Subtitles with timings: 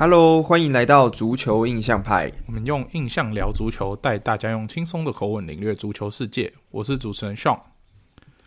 [0.00, 2.32] Hello，欢迎来到足球印象派。
[2.46, 6.50] 我们用印象聊足球，带大家用轻松的口吻领略足球世界。
[6.70, 7.60] 我是主持人 Sean，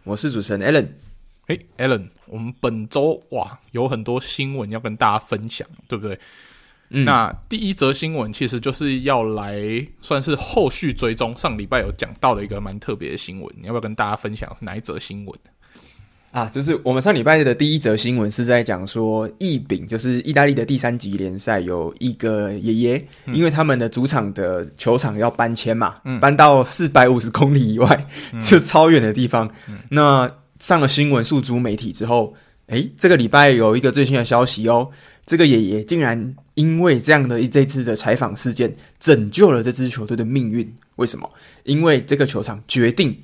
[0.03, 0.87] 我是主持人 Allen。
[1.45, 6.19] 哎，Allen，我们本周哇有很多新闻要跟大家分享，对不对？
[6.89, 9.55] 嗯，那第一则新闻其实就是要来
[10.01, 15.39] 算是后续追踪上礼拜有讲到的一个蛮特别的新闻，你要不要跟大家分享是哪一则新闻？
[16.33, 29.47] 啊，就是我们上礼拜的第一则新闻是在讲说，意丙就是意大利的第三级联赛有一个爷爷，嗯、因为他们的主场的球场要搬迁嘛，嗯、搬到四百五十公里以外，嗯、就超远的地方。
[29.69, 30.27] 嗯、那
[30.57, 32.33] 上了新闻诉诸媒体之后，
[32.65, 34.89] 诶，这个礼拜有一个最新的消息哦，
[35.27, 40.75] 这个爷爷竟然因为这样的一这次的采访事件，拯救了这支球队的命运。
[40.95, 41.29] 为什么？
[41.63, 43.15] 因为这个球场决定。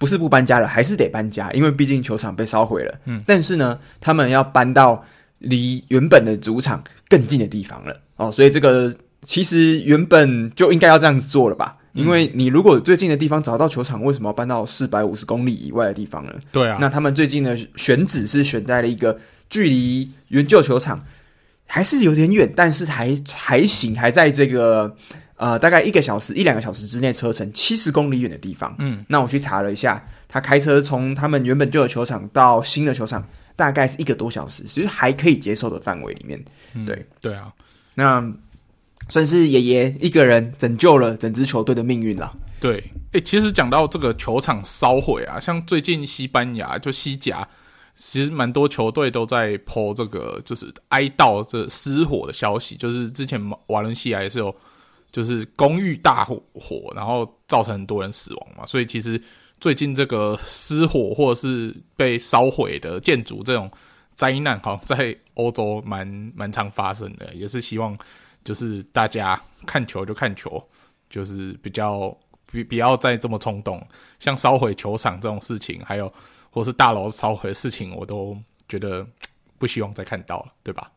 [0.00, 2.94] 不是不搬家了，还是得搬家，因为毕竟球场被烧毁了。
[3.04, 5.04] 嗯，但是呢，他们要搬到
[5.40, 8.00] 离原本的主场更近的地方了。
[8.16, 11.76] 哦，所以这个其实原本就应该要这样子做了吧？
[11.92, 16.32] 嗯，因为你如果最近的地方找到球场，为什么要搬到四百五十公里以外的地方呢？
[16.50, 19.18] 对啊，那他们最近的选址是选在了一个
[19.50, 20.98] 距离原旧球场
[21.66, 24.96] 还是有点远，但是还还行，还在这个。
[25.40, 36.44] 呃，大概一个小时一两个小时之内车程七十公里远的地方，嗯，那我去查了一下，他开车从他们原本旧的球场到新的球场，大概是一个多小时，其实还可以接受的范围里面。
[36.74, 37.50] 嗯、对对啊，
[37.94, 38.22] 那
[39.08, 42.36] 算是爷爷一个人拯救了整支球队的命运了。
[42.60, 42.74] 对，
[43.12, 47.48] 诶、欸，其实讲到这个球场烧毁啊，像最近西班牙就西甲，
[47.94, 54.54] 其实蛮多球队都在 po 这个就是哀悼这失火的消息，就是之前瓦伦西亚也是有。
[55.12, 59.20] 就是公寓大火，火，然后造成很多人死亡嘛，所以其实
[59.60, 63.70] 最近这个失火或者是被烧毁的建筑这种
[64.14, 67.96] 灾难，好像在欧洲蛮 蛮常发生的，也是希望
[68.44, 70.62] 就是大家看球就看球，
[71.08, 72.08] 就是比较
[72.46, 73.84] 不不要再这么冲动，
[74.18, 76.12] 像烧毁球场这种事情，还有
[76.50, 78.36] 或是大楼烧毁的事情，我都
[78.68, 79.04] 觉得
[79.58, 80.90] 不希望再看到了，对吧？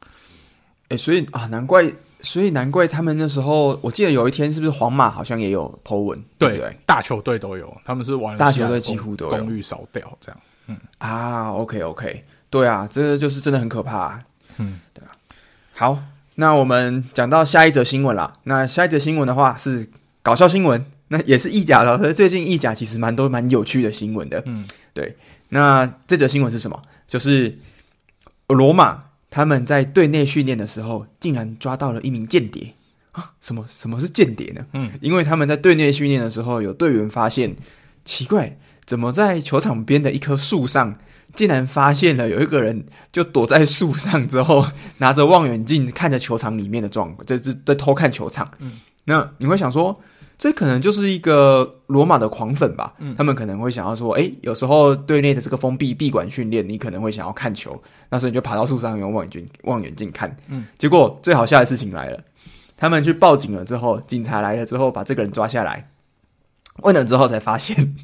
[0.98, 1.92] 所以啊，难怪。
[2.26, 6.78] 所以难怪他们那时候，我记得有一天是不是皇马好像也有 po 文，对不对？
[6.86, 10.42] 大球队都有，他们是玩大球队几乎都有公寓烧掉这样。
[10.68, 14.24] 嗯啊，OK OK，对啊，这个就是真的很可怕啊。
[14.56, 15.12] 嗯，对啊。
[15.74, 16.00] 好，
[16.36, 18.32] 那我们讲到下一则新闻啦。
[18.44, 19.90] 那下一则新闻的话是
[20.22, 21.98] 搞笑新闻，那也是意甲的。
[21.98, 24.42] 所以最近意甲其实蛮多蛮有趣的新闻的。
[24.46, 25.18] 嗯，对。
[25.50, 26.82] 那这则新闻是什么？
[27.06, 27.59] 就是
[28.48, 29.08] 罗马。
[29.34, 32.72] 他们在队内训练的时候，竟然抓到了一名间谍
[33.14, 33.32] 啊！
[33.42, 34.64] 什么什么是间谍呢？
[34.74, 37.56] 嗯，因为他们在队内训练的时候，有队员发现
[38.06, 38.56] 奇怪，
[38.86, 41.00] 怎么在球场边的一棵树上，
[41.34, 44.68] 竟然发现了有一个人就躲在树上之后，
[45.00, 48.48] 拿着望远镜看着球场里面的状况，在在在偷看球场。
[48.60, 48.74] 嗯，
[49.06, 50.00] 那你会想说，
[50.44, 52.94] 这可能就是一个罗马的狂粉吧？
[53.00, 60.36] 嗯，他们可能会想要说，哎，有时候队内的这个封闭闭馆训练，你可能会想要看球，那时候你就爬到树上用望远镜望远镜看。
[60.50, 62.20] 嗯，结果最好笑的事情来了，
[62.76, 65.90] 他们去报警了之后，警察来了之后把这个人抓下来，
[66.82, 67.96] 问了之后才发现，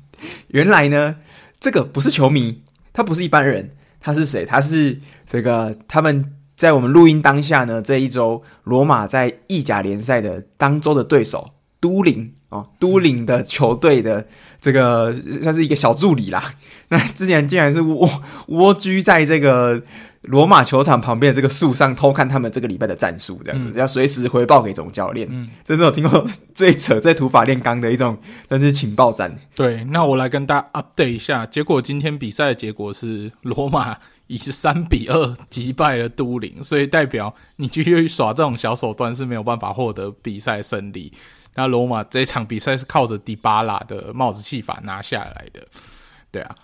[0.48, 1.18] 原来呢，
[1.60, 2.64] 这个不是球迷，
[2.94, 4.46] 他不是一般人，他是谁？
[4.46, 4.98] 他是
[5.28, 11.56] 这个他们在我们录音当下呢，这一周罗马在意甲联赛的当周的对手。
[11.80, 14.28] 都灵啊，都灵的球队的
[14.60, 16.54] 这个算是一个小助理啦。
[16.90, 18.10] 那之前竟然是蜗
[18.48, 19.82] 蜗居在这个
[20.24, 25.28] 罗马球场旁边的这个树上偷看他们这个礼拜的战术，这样子、嗯、要随时回报给总教练。
[25.32, 28.18] 嗯，这是我听过最扯、最土法炼钢的一种，
[28.48, 29.34] 但是情报战。
[29.56, 33.96] 对，那我来跟大家 update 一下，结果今天比赛的结果是罗马
[34.28, 41.14] 以三比二击败了都灵，所以代表你继续耍这种小手段是没有办法获得比赛胜利。
[41.60, 45.68] 那罗马这场比赛是靠着迪巴拉的帽子戏法拿下来的，
[46.32, 46.56] 对啊，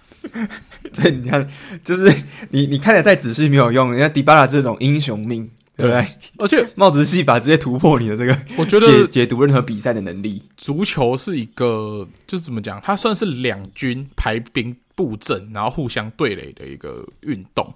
[0.94, 1.46] 这你看，
[1.84, 6.08] 就是你你看的再仔细没有用，人家迪巴拉这种英雄命，对不对？
[6.38, 10.42] 而且 帽子戏法直接突破你的这个，我觉得解解读任何比赛的能力。
[10.56, 17.74] 足球是一个，就是怎么讲，它算是两军排兵布阵，然后互相对垒的一个运动。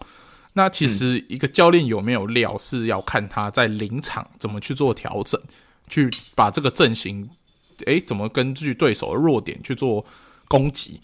[0.53, 5.39] 那其实一个教练有没有料，是要看他在临场怎么去做调整。
[5.89, 7.29] 去把这个阵型，
[7.85, 10.05] 诶，怎么根据对手的弱点去做
[10.47, 11.01] 攻击？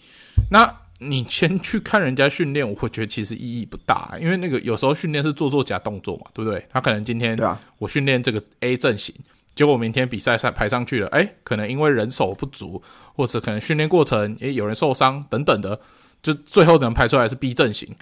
[0.50, 6.66] 那你先去看人家训练，我会觉得其实意义不大，因为那个有时候训练是做做假动作嘛，对不对？
[6.70, 7.36] 他可能今天
[7.78, 9.14] 我训练这个 A 阵型，
[9.54, 12.82] 结果明天比赛上排上去了，诶，可能因为人手不足，
[13.14, 15.78] 或者可能训练过程诶有人受伤等等的，
[16.22, 17.94] 就最后能排出来是 B 阵型。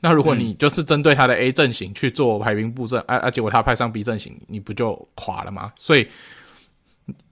[0.00, 5.72] 那如果你就是针对他的 A 阵型去做排兵布阵，啊啊，结果他派上 B 阵型，你不就垮了吗？
[5.76, 6.06] 所以，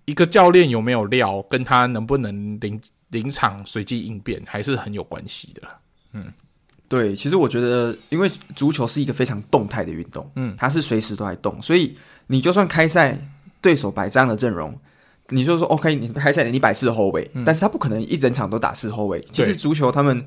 [0.07, 2.81] 一个教练有没有料，跟他能不能临
[3.11, 5.63] 临场随机应变，还是很有关系的。
[6.15, 6.33] 嗯，
[6.89, 11.95] 对，其实我觉得，因为足球是一个非常动态的运动，嗯，它是随时都在动，所以
[12.29, 13.19] 你就算开赛，
[13.61, 14.75] 对手摆这样的阵容，
[15.29, 19.21] 你就说 OK，你开赛你摆四后卫，嗯，但是他不可能一整场都打四后卫。
[19.31, 20.25] 其实足球他们。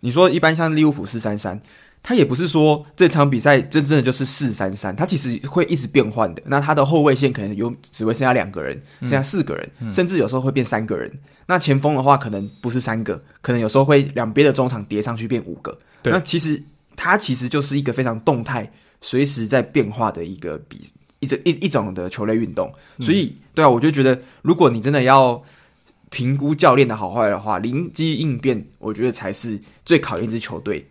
[0.00, 1.60] 你说一般像利物浦四三三，
[2.02, 6.42] 他也不是说这场比赛真正的就是四三三，他其实会一直变换的。
[6.46, 11.08] 那他的后卫线可能有只会剩下两个人，剩下四个人，嗯、甚至有时候会变三个人。
[11.12, 15.78] 嗯、那前锋的话可能不是三个，可能有时候会两边的中场叠上去变五个。
[16.04, 16.62] 那其实
[16.96, 20.80] 它其实就是一个非常动态、随时在变化的一个比
[21.18, 22.72] 一种一一种的球类运动。
[23.00, 25.42] 所以，嗯、对啊，我就觉得如果你真的要。
[26.10, 30.90] 评估教练的好坏的话，临机应变，我觉得才是最考验一支球队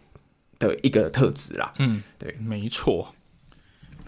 [0.57, 1.74] 的一个特质啦。
[1.77, 3.13] 嗯，对，没错，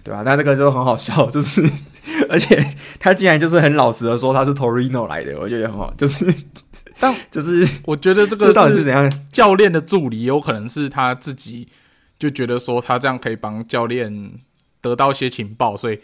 [0.04, 0.24] 对吧？
[0.26, 1.62] 那这个就很好笑，就是
[2.30, 6.34] 而且他竟然就是很老实的说他是 Torino 来的，我觉得很好，就是
[7.00, 9.12] 但 就是我觉得这个到底是怎样？
[9.32, 11.68] 教练的助理有可能是他自己
[12.18, 14.32] 就觉得说他这样可以帮教练
[14.80, 16.00] 得到一些情报，所以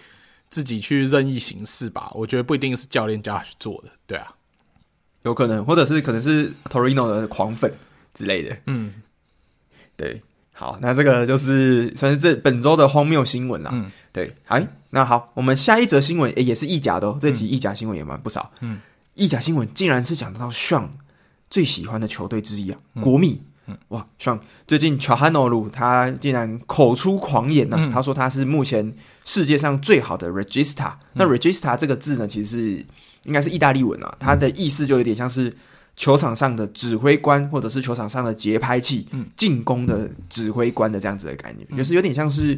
[0.50, 2.12] 自己去任意行事吧。
[2.14, 4.34] 我觉得不一定是教练叫他去做的，对啊。
[5.28, 7.72] 有可能，或者是可能是 Torino 的狂粉
[8.14, 8.56] 之类的。
[8.66, 8.94] 嗯，
[9.98, 10.22] 对，
[10.54, 13.70] 好，那这个就是算是这本周的荒谬新闻啦。
[13.74, 17.18] 嗯，对，哎，那好，我们下一则新闻也是意甲的哦。
[17.22, 18.50] 这集意甲新闻也蛮不少。
[18.62, 18.80] 嗯，
[19.16, 20.88] 意甲新闻竟然是讲到 Sean
[21.50, 23.42] 最喜欢的球队之一啊，嗯、国米。
[23.66, 28.96] 嗯，哇，Sean 最近乔汉诺鲁他竟然口出狂言呢、啊，嗯、他说他是目前
[29.26, 30.98] 世界上最好的 Regista、嗯。
[31.16, 32.86] 那 Regista 这个字呢，其实是。
[33.28, 35.56] 应该是意大利文啊，它的意思就有点像是
[35.96, 42.58] 球场上的指挥官，或者是球场上的节拍器，进攻的指挥官的这样子的概念，就是有点像是，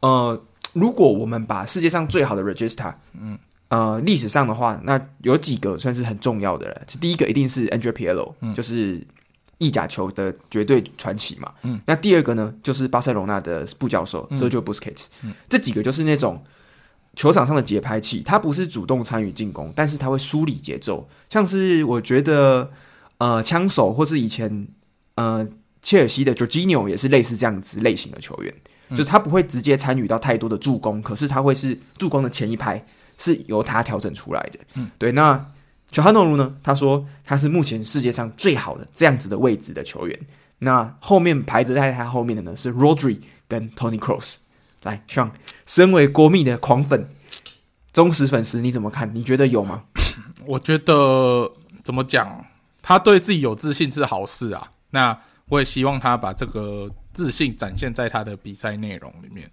[0.00, 0.40] 呃，
[0.74, 6.82] 如果我们把世界上最好的 Regista，嗯，呃，历史上的话，那有几个算是很重要的了。
[7.00, 9.00] 第一个一定是 Andrea Pirlo，就是
[9.58, 11.50] 意甲球的绝对传奇嘛。
[11.62, 15.06] 嗯，那第二个呢，就是巴塞罗那的布教授 Sergio Busquets，
[15.48, 16.42] 这几个就是那种。
[17.14, 21.08] 球场上的节拍器，他不是主动参与进攻，但是他会梳理节奏。
[21.28, 22.70] 像是我觉得，
[23.18, 24.68] 呃，枪手或是以前，
[25.14, 25.46] 呃，
[25.80, 28.54] 切尔西的 Jorginho 也是类似这样子类型的球员，
[28.88, 32.84] 嗯、就是他不会直接参与到太多的助攻，可是他会是助攻的前一拍
[33.16, 34.58] 是由他调整出来的。
[34.74, 35.12] 嗯，对。
[35.12, 35.46] 那
[35.90, 36.56] 乔哈诺鲁呢？
[36.62, 40.20] 他说他是目前世界上最好的这样子的位置的球员。
[40.58, 44.36] 那后面排着在他后面的呢是 Rodri 跟 Tony Kroos。
[44.84, 45.30] 来，Sean，
[45.66, 47.08] 身为国米的狂粉、
[47.92, 49.10] 忠实粉丝，你怎么看？
[49.14, 49.84] 你觉得有吗？
[50.46, 51.50] 我觉得
[51.82, 52.44] 怎么讲，
[52.80, 54.70] 他对自己有自信是好事啊。
[54.90, 59.50] 那我也希望他把这个自信展现在他的比赛内容里面。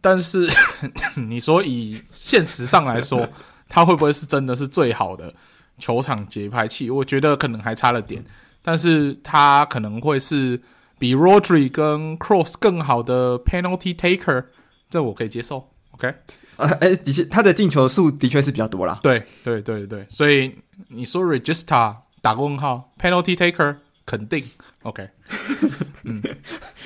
[0.00, 0.48] 但是
[1.14, 3.28] 你说以现实上来说，
[3.68, 5.34] 他会不会是真的是最好的
[5.78, 6.90] 球场节拍器？
[6.90, 8.24] 我觉得可能还差了点，
[8.62, 10.60] 但是他可能会是。
[11.00, 14.44] 比 Rodri 跟 Cross 更好的 Penalty Taker，
[14.90, 15.70] 这我可以接受。
[15.92, 16.14] OK，
[16.58, 19.00] 呃，哎，的确，他的进球数的确是比较多啦。
[19.02, 20.06] 对，对，对，对。
[20.10, 20.54] 所以
[20.88, 24.44] 你说 Regista 打个问号，Penalty Taker 肯定
[24.82, 25.08] OK。
[26.04, 26.22] 嗯，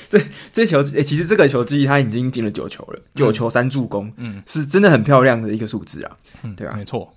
[0.09, 0.21] 这
[0.53, 6.17] 这球，哎，其实这个球技他已经进了九球了，九球三助攻，嗯，是真的很漂亮的一个数字啊。
[6.45, 7.13] 嗯，对啊，没错。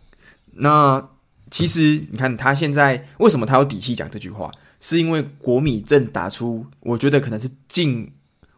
[0.53, 1.07] 那
[1.51, 4.49] 其实你看他现在为什么他有底气讲这句话？
[4.79, 8.11] 是因为国米正打出，我觉得可能是近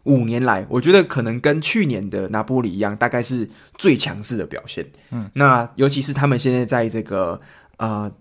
[0.04, 3.48] 五年来，我觉得可能跟去年的拿波里一样，大概是
[3.78, 4.86] 最强势的表现。
[5.12, 7.40] 嗯，那尤其是他们现在在这个
[7.78, 8.12] 呃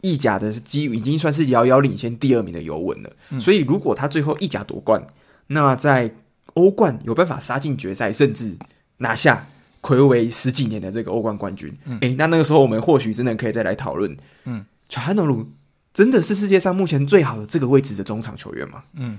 [0.00, 3.10] 意甲的基已经算是遥遥领先第二名的尤文了。
[3.30, 5.02] 嗯，所以如果他最后意甲夺冠，
[5.46, 6.12] 那在
[6.54, 8.56] 欧冠有办法杀进决赛，甚至
[8.98, 9.46] 拿下
[9.80, 15.48] 魁违十几年的这个欧冠冠军，嗯，诶，那那个时候我们或许真的可以再来讨论，嗯，乔汉诺鲁。
[15.96, 18.84] 真的是世界上目前最好的这个位置的中场球员吗？
[18.92, 19.18] 嗯，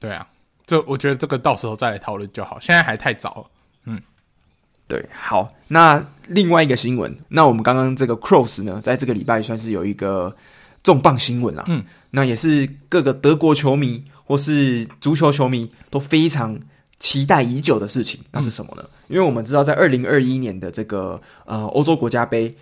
[0.00, 0.26] 对啊，
[0.66, 3.44] 这我觉得这个到时候再来讨论就好，现在还太早了。
[3.84, 4.02] 嗯，
[4.88, 10.34] 对，好，那另外一个新闻，那我们刚刚这个 Cross 呢，在这个礼拜算是有一个
[10.82, 11.62] 重磅新闻啦。
[11.68, 16.58] 嗯，那也是各个德国球迷或是足球球迷都非常
[16.98, 18.82] 期待已久的事情，那是什么呢？
[18.84, 22.52] 嗯，因为我们知道，在二零二一年的这个呃欧洲国家杯。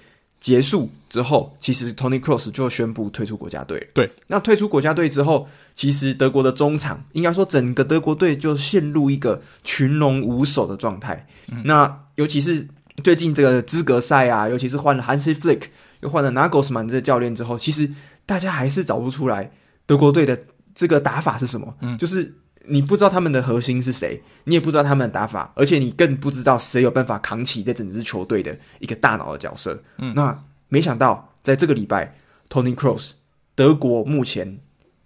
[0.40, 3.90] 结束之后，其实 Tony Cross 就宣布退出国家队。
[3.92, 11.26] 对，那退出国家队之后，其实德国的中场应该说整个德国队就陷入一个群龙无首的状态。
[11.52, 12.66] 嗯、那尤其是
[13.04, 15.64] 最近这个资格赛啊，尤其是换了 Hansi Flick，
[16.00, 17.90] 又换了 Nagelsmann 这个教练之后，其实
[18.24, 19.52] 大家还是找不出来
[19.84, 20.38] 德国队的
[20.74, 21.74] 这个打法是什么。
[21.80, 22.34] 嗯，就是
[22.70, 29.82] 你不知道他们的核心是谁，你也不知道他们的打法，而且你更不知道谁有办法扛起这整支球队的一个大脑的角色。
[29.98, 32.16] 嗯，那没想到在这个礼拜
[32.48, 33.12] ，Tony Cross
[33.54, 34.58] 德国目前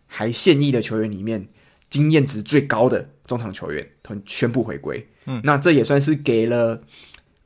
[0.06, 1.48] 还现役的球员里面
[1.90, 5.08] 经验值最高的中场球员，他宣布回归。
[5.26, 6.82] 嗯，那这也算是给了。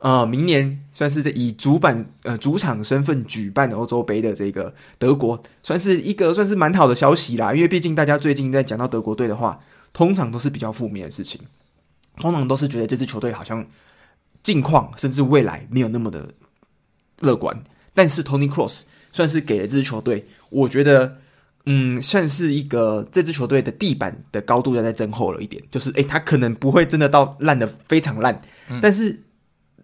[0.01, 7.53] 呃，明年算是以主板呃主场身份举办欧洲杯的这个德国，算是一个算是蛮好的消息啦。
[7.53, 9.59] 因为毕竟大家最近在讲到德国队的话，
[9.99, 11.40] 通常都是比较负面的事情，
[12.19, 13.67] 通常都是觉得这支球队好像
[14.45, 16.33] 近况甚至未来没有那么的
[17.19, 17.64] 乐观。
[17.95, 21.19] 但是 Tony Cross 算是给了这支球队，我觉得
[21.67, 28.40] 嗯，算是一个这支球队的地板的高度要再增厚了一点，就是诶，他可能不会真的到烂的非常烂，
[28.71, 29.25] 嗯、但是。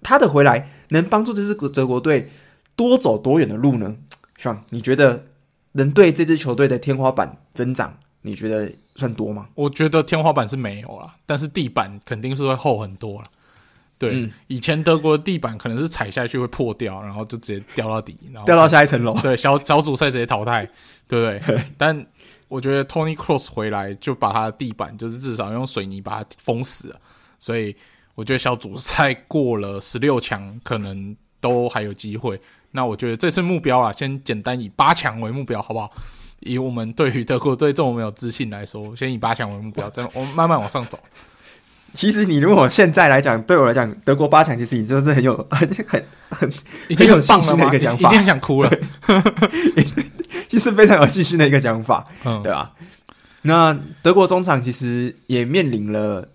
[0.06, 2.30] 他的回来能帮助这支德国队
[2.76, 3.96] 多走多远的路呢
[4.38, 5.24] ？Sean，你觉得
[5.72, 9.48] 能对这支球队的天花板增长，你觉得算多吗？
[9.54, 13.26] 我觉得天花板是没有了，但是地板肯定是会厚很多了。
[13.98, 19.14] 对，嗯、以前德国的地板可能是踩下去会破掉，然后就直接掉到底，然后掉到下一层楼。
[19.20, 20.68] 对，小小组赛直接淘汰，
[21.06, 21.64] 对不 对？
[21.78, 22.06] 但
[22.48, 27.00] 我觉得 Tony Cross 回来就把他的地板就是至少用水泥把它封死了，
[27.38, 27.74] 所以。
[28.16, 32.40] 我觉得小组赛过了十六强，可能都还有机会。
[32.70, 35.92] 那我觉得这次目标啊，先简单以八强为目标，好不好？
[36.44, 40.98] 以我们对于德国队这么没有自信来说，先以八强为目标，再我们慢慢往上走。
[41.94, 46.52] 其实你如果现在来讲，对我来讲，德国八强其实已经是很有 很很很
[46.88, 47.66] 已经很棒了的？
[47.66, 48.70] 一个想法已经很想哭了。
[50.48, 52.72] 其实非常有信心的一个想法，嗯，对吧？
[53.42, 56.28] 那德国中场其实也面临了，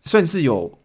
[0.00, 0.79] 算是有。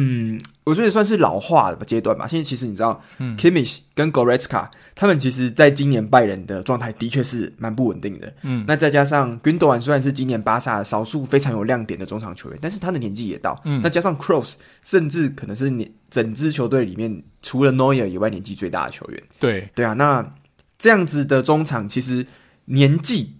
[0.00, 2.24] 嗯，我觉得算是老化的阶段吧。
[2.24, 8.32] 现在其实你知道，嗯，Kimmich 跟 Goretzka 他们其实在今年拜仁的状态的确是蛮不稳定的。
[8.42, 13.60] 嗯，那再加上 Gundogan 虽然是今年巴萨少数非常有亮点的中场球员，但是他的年纪也到。
[13.64, 19.20] 嗯，那加上 Kroos 甚至可能是你整支球队里面除了 Neuer 以外年纪最大的球员。
[19.40, 20.34] 对，对啊，那
[20.78, 22.24] 这样子的中场其实
[22.66, 23.34] 年纪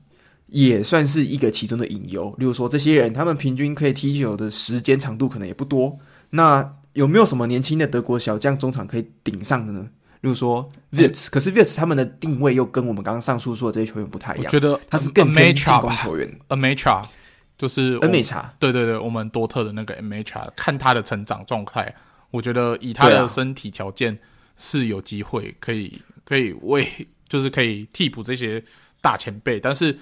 [0.48, 2.34] 也算是一个其中的隐忧。
[2.38, 5.96] 例如说，这些人他们平均可以踢球的时间长度可能也不多。
[6.30, 9.88] 那有没有什么年轻的德国小将中场可以顶上的呢？
[10.20, 14.44] 例如说 Wirtz，可是 Wirtz 他们的定位又跟我们刚刚上述说的这些球员不太一样。
[14.44, 16.28] 我觉得他是更偏进攻球员。
[16.48, 17.08] a m a c h a
[17.56, 21.94] 就是 Nmecha，对对对，我们多特的那个 Nmecha，看他的成长状态，
[22.30, 24.18] 我觉得以他的身体条件
[24.56, 26.86] 是有机会可以可以为
[27.28, 28.62] 就是可以替补这些
[29.00, 29.96] 大前辈，但是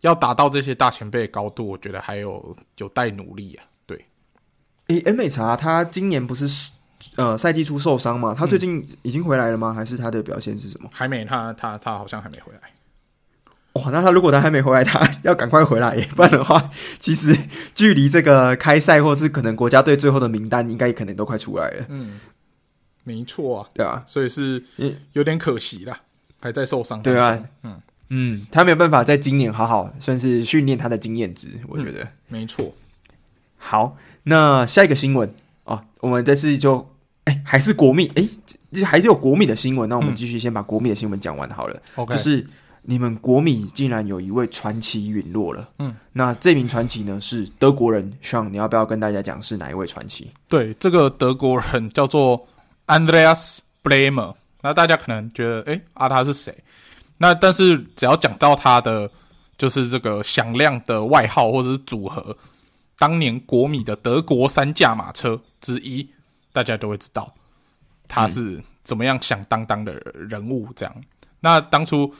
[0.00, 3.64] 要达到这些大前辈的高度，我觉得还有有待努力啊。
[4.90, 6.70] 诶，M 美茶他今年不是
[7.16, 8.34] 呃赛季初受伤吗？
[8.36, 9.72] 他最近已经回来了吗？
[9.72, 10.90] 还是他的表现是什么？
[10.92, 12.60] 还没，他他他好像还没回来。
[13.74, 16.68] 哇，那他如果他还没回来，他 要赶快回来，不然的话，
[16.98, 17.36] 其实
[17.72, 21.86] 距离这个开赛或是可能国家队最后的名单，应该可能都快出来了。
[21.88, 22.18] 嗯，
[23.04, 24.64] 没错啊，对啊，所以是
[25.12, 26.00] 有点可惜啦，
[26.40, 27.00] 还在受伤。
[27.00, 32.74] 对啊，嗯嗯，他没有办法在今年好好算是训练他的经验值，我觉得、嗯、没错。
[33.60, 33.96] 好。
[34.24, 35.32] 那下一个新闻
[35.64, 36.78] 啊，我们这次就
[37.24, 38.28] 哎、欸、还是国米哎、
[38.72, 39.88] 欸，还是有国米的新闻。
[39.88, 41.82] 那我们继续先把国米的新闻讲完好了。
[41.96, 42.46] OK，、嗯、就是
[42.82, 45.66] 你们国米竟然有一位传奇陨落了。
[45.78, 50.30] 嗯，那这名传奇呢是德国人，Sean，你要不要跟大家讲是哪一位传奇？
[50.46, 52.46] 对，这个德国人叫做
[52.88, 54.34] Andreas Blamer。
[54.60, 56.54] 那大家可能觉得哎、欸、啊他是谁？
[57.16, 59.10] 那但是只要讲到他的
[59.56, 62.36] 就是这个响亮的外号或者是组合。
[63.00, 66.06] 当年国米的德国三驾马车之一，
[66.52, 67.32] 大家都会知道
[68.06, 70.68] 他是怎么样响当当的人物。
[70.76, 70.94] 这样，
[71.40, 72.14] 那当初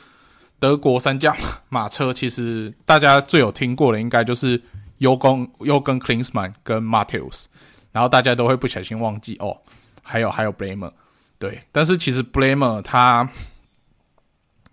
[0.58, 1.36] 德国三驾
[1.68, 4.58] 马车，其实大家最有听过的，应该就是
[5.00, 7.44] Jürgen Jürgen Klinsmann 跟 Matthäus，
[7.92, 9.60] 然后大家都会不小心忘记哦，
[10.02, 10.92] 还有还有 Bremer，
[11.38, 13.28] 对，但是其实 Bremer 他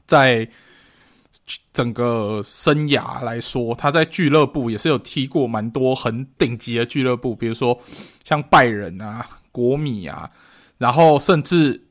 [0.05, 0.49] 在。
[1.71, 7.79] 整个生涯来说，他在俱乐部也是有踢过蛮多很顶级的俱乐部，比如说
[8.25, 10.29] 像拜仁啊、国米啊，
[10.77, 11.81] 然后甚至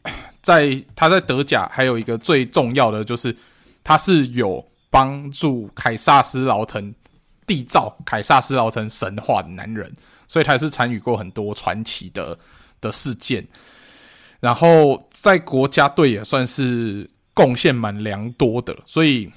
[0.43, 3.35] 在他在德甲还有一个最重要的就是，
[3.83, 6.95] 他是有帮助凯撒斯劳滕
[7.47, 9.91] 缔造凯撒斯劳滕神话的男人，
[10.29, 12.39] 所以他是参与过很多传奇的
[12.83, 13.47] 的事件，
[14.41, 19.31] 然后在国家队也算是贡献蛮良多的，所以。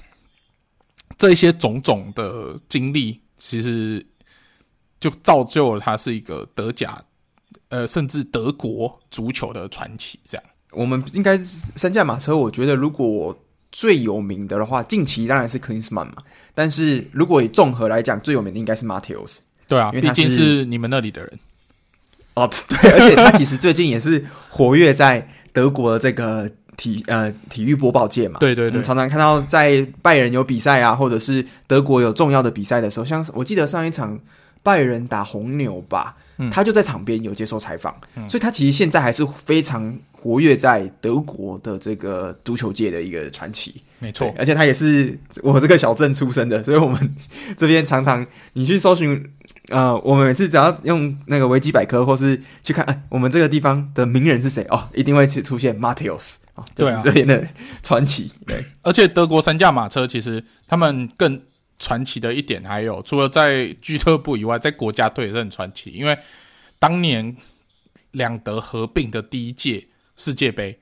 [1.18, 4.04] 这些种种的经历，其实
[4.98, 7.02] 就造就了他是一个德甲，
[7.68, 10.18] 呃，甚至德国足球的传奇。
[10.24, 12.36] 这样，我们应该三驾马车。
[12.36, 13.38] 我觉得，如果
[13.70, 16.16] 最有名的的话，近期当然是 Klinsmann 嘛。
[16.54, 19.38] 但是如果以综合来讲，最有名的应该是 Matheus。
[19.68, 21.38] 对啊，因为毕竟是你们那里的人。
[22.34, 26.50] 哦，对，而且他其实最近也是活跃在德国的这个
[26.80, 28.38] 体呃体育播报界嘛。
[28.40, 34.18] 对对对，我们常常看到在拜仁有比赛啊，或者是德国有重要的比赛的时候，像我记得上一场
[34.62, 36.16] 拜仁打红牛吧。
[36.50, 43.74] 他就在场边有接受采访，嗯，所以他其实现在还是非常活跃在德国的这个足球界的一个传奇。
[43.98, 47.14] 没错，而且他也是我这个小镇出生的，所以我们
[47.58, 49.22] 这边常常你去搜寻，
[49.70, 57.48] 呃，我们每次只要用那个维基百科或是去看，哎，我们这个地方的名人是谁哦，一定会去出现 Matheus 啊，就是这边的
[57.82, 58.30] 传奇。
[58.46, 61.40] 对，对，而且德国三驾马车其实他们更。
[61.82, 65.88] 传奇的一点还有，除了在俱乐部以外，在国家队也是很传奇。
[65.88, 66.14] 因为
[66.78, 67.34] 当年
[68.10, 70.78] 两德合并的第一届世界杯，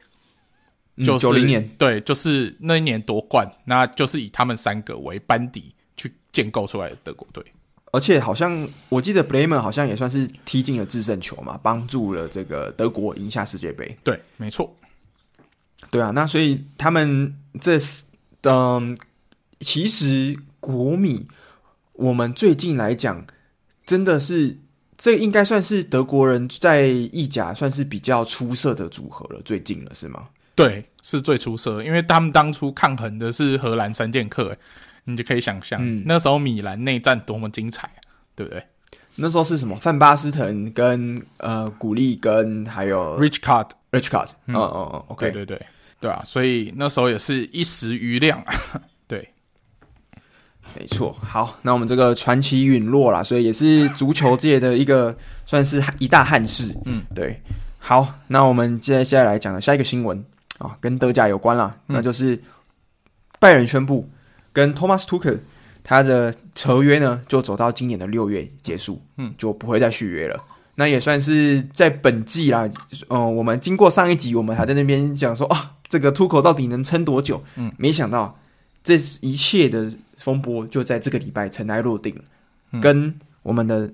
[1.04, 7.44] 就是九零年，对，就是那一年夺冠，那就是以他们三个为班底去建构出来的德国队。
[7.92, 13.96] 而且好像我记得 Bremen 好像也算是踢进了制胜球嘛，帮助了这个德国赢下世界杯。
[14.04, 14.76] 对，没错。
[15.90, 18.04] 对啊，那所以他们这是
[18.42, 18.98] 嗯，
[19.60, 20.38] 其实。
[20.60, 21.28] 国米，
[21.92, 23.24] 我们最近来讲，
[23.86, 24.58] 真的是
[24.98, 29.40] 这应该算是德国人在意甲算是比较出色的组合了。
[29.44, 30.26] 最近了是吗？
[30.56, 34.58] 对，是最出色，因为他们当初抗衡的是荷兰三剑客，
[35.10, 37.90] 你就可以想象，嗯，那时候米兰内战多么精彩，
[38.36, 38.62] 对不对？
[39.16, 39.74] 那时候是什么？
[39.76, 45.66] 范巴斯滕跟呃古利跟还有 Rich Card，Rich Card，嗯嗯嗯，OK，对对对
[46.00, 48.44] 对啊，所以那时候也是一时瑜亮。
[49.08, 49.28] 对
[50.78, 56.78] 没错，好，那我们这个传奇陨落啦，所以也是足球界的一个算是一大憾事。
[56.84, 57.42] 嗯，对。
[57.80, 60.22] 好，那我们接下来讲的下一个新闻
[60.58, 62.38] 啊，跟德甲有关啦，嗯、那就是
[63.40, 64.08] 拜仁宣布
[64.58, 65.38] 跟 Thomas Tuchel
[65.84, 70.42] 他的合约呢，就走到今年的六月结束，嗯，就不会再续约了。
[70.74, 72.68] 那也算是在本季啦，
[73.08, 77.42] 嗯、呃，我们经过上一集，我们还在那边讲说啊，这个 Tuchel 到底能撑多久？
[77.56, 78.38] 嗯，没想到
[78.82, 79.92] 这一切的。
[80.18, 82.22] 风波就在这个礼拜尘埃落定了，
[82.72, 83.88] 嗯、跟我们的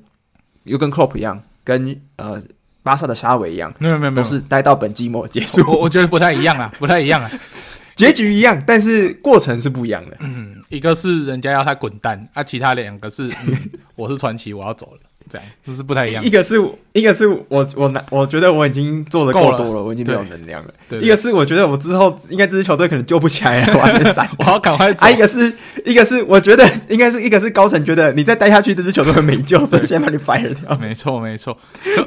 [0.63, 2.43] 又跟 Klopp 一样，跟呃
[2.83, 5.63] 巴萨的沙维一样，没有没有没有，都是待到本季末结束。
[5.71, 7.31] 我我觉得不太一样啊，不太一样啊，
[7.95, 10.17] 结局一样，但是过程是不一样的。
[10.21, 13.57] 嗯，一个是人家要他滚蛋，啊，其他两个是、嗯、
[13.97, 14.99] 我是传奇，我要走了。
[15.31, 16.23] 这样就是不太一样。
[16.23, 20.75] 一个是，一个是我我拿，我觉得我已经做的够多了，我已经没有能量了。
[20.87, 25.07] 对，一个是我觉得我之后应该这支球队可能救不起来了，我要先闪， 我要赶快走。
[25.07, 25.51] 啊，一个是，
[25.87, 30.77] 一个是我觉得应该是一个是高层觉得你再待下去，这支球队会没救，所以先把你 fire 掉。
[30.77, 31.57] 没错，没错。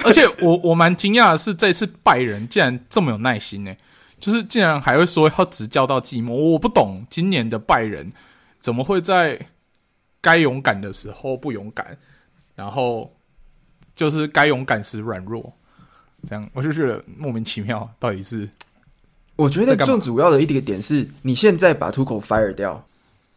[0.04, 3.74] 而且我我蛮惊讶的是，这次拜仁竟然这么有耐心呢，
[4.20, 6.34] 就是竟然还会说要执教到寂寞。
[6.34, 8.12] 我不懂今年的拜仁
[8.60, 9.40] 怎么会在
[10.22, 11.98] 该勇敢的时候不勇敢，
[12.56, 13.14] 然后。
[13.98, 15.52] 就是该勇敢时软弱，
[16.30, 17.90] 这样我就觉得莫名其妙。
[17.98, 18.48] 到底是？
[19.36, 22.86] 我觉得最主要的一个点是，你现在把 Tuchel fire 掉，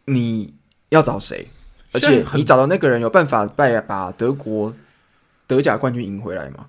[0.05, 0.53] 你
[0.91, 1.49] 要找谁？
[1.93, 4.77] 而且你找到那个人有办法把把德国
[5.47, 6.67] 德甲冠军赢回来吗？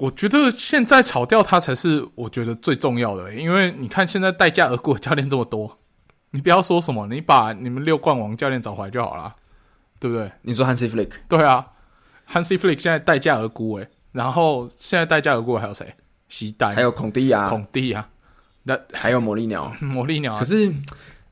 [0.00, 5.78] 我觉得现在炒掉他才是我觉得最重要的，因为你看现在待价而沽的教练这么多，
[6.32, 9.34] 你不要说什么，你把你们六冠王教练找回来就好了，
[9.98, 10.30] 对不对？
[10.42, 11.10] 你说 Hansi Flick？
[11.28, 11.66] 对啊。
[12.32, 15.94] Hansi Flick 现在待价而沽诶，然后现在待价而沽还有谁？
[16.28, 18.08] 西代还有孔蒂啊，孔蒂啊，
[18.62, 20.38] 那还有魔力 鸟，魔力鸟。
[20.38, 20.72] 可是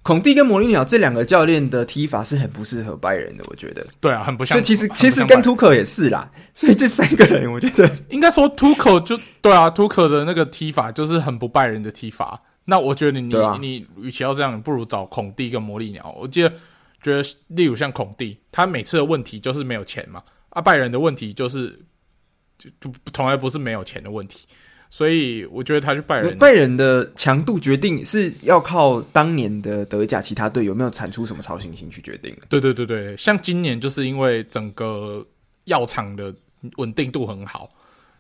[0.03, 3.87] 孔蒂跟魔力鸟这两个教练的踢法是很不适合拜仁的，我觉得。
[4.01, 4.55] 对啊，很不像。
[4.55, 12.43] 所以其实其实跟图可也是啦，所以这三个人我觉得应该说图可就对啊，图可的那个踢法就是很不拜仁的踢法。
[12.65, 16.15] 那我觉得你、啊、你与其要这样，你不如找孔蒂跟魔力鸟。
[16.19, 16.53] 我记得
[17.03, 20.23] 觉得例如像孔蒂，他每次的问题就是没有钱嘛。
[20.51, 21.79] 啊、拜仁的问题就是，
[22.59, 24.47] 就就从来不是没有钱的问题，
[24.91, 32.37] 所以我觉得他去拜仁，拜仁的强度决定是要靠当年的德甲其他队有没有产出什么超新星去决定。
[32.49, 35.25] 对对对对，像今年就是因为整个
[35.65, 36.35] 药厂的
[36.77, 37.71] 稳定度很好，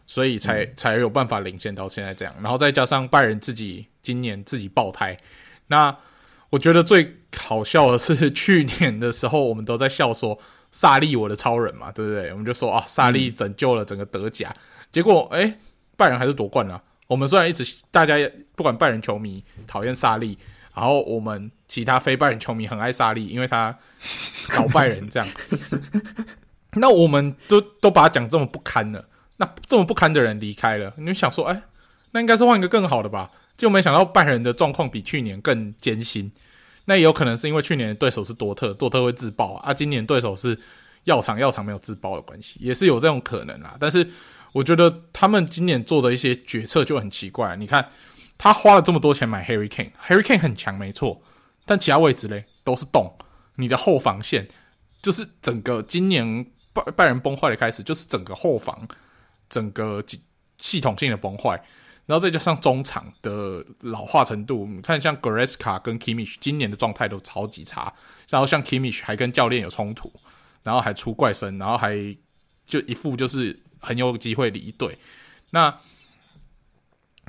[0.07, 2.35] 所以才、嗯、才有办法领先到现在这样。
[2.43, 5.19] 然后再加上拜仁自己今年自己爆胎，
[5.69, 5.97] 那
[6.51, 10.39] 我觉得最好笑的是去年的时候，我们都在笑说。
[10.71, 12.31] 萨利，我的超人嘛，对不对？
[12.31, 15.59] 我们就说啊，萨利拯救了整个德甲，嗯、结果诶，
[15.99, 16.83] 拜仁还是夺冠了。
[17.07, 18.15] 我们虽然一直大家
[18.55, 20.39] 不管拜仁球迷讨厌萨利，
[20.75, 23.77] 然后我们其他非拜仁球迷很爱萨利，因为他
[24.49, 25.29] 搞拜仁这样。
[26.75, 29.05] 那我们都都把他讲这么不堪了，
[29.39, 31.63] 那这么不堪的人离开了，你就想说，哎，
[32.13, 33.31] 那应该是换一个更好的吧？
[33.57, 36.31] 就没想到拜仁的状况比去年更艰辛。
[36.85, 40.59] 那也有可能是因为去年的对手是多特，多特会自爆啊，今年对手是
[41.05, 43.77] 药厂，药厂没有自爆的关系，也是有这种可能啊。
[43.81, 44.07] 但是
[44.53, 47.55] 我觉得他们今年做的一些决策就很奇怪。
[47.57, 47.91] 你看，
[48.37, 51.23] 他花了这么多钱买 Harry Kane，Harry Kane 很强没错，
[51.65, 53.17] 但其他位置嘞都是洞。
[53.57, 54.47] 你的后防线
[55.03, 58.87] 就是整个今年拜拜仁崩坏的开始，就是整个后防
[59.49, 60.03] 整个
[60.59, 61.63] 系统性的崩坏。
[62.07, 67.93] 然后再加上中场的老化程度，你看像 Goreska 跟 Kimmich 今年的状态都超级差，
[68.31, 70.11] 然后像 Kimmich 还跟教练有冲突，
[70.63, 71.95] 然后还出怪声，然后还
[72.67, 74.99] 就一副就是很有机会离队，
[75.51, 75.75] 那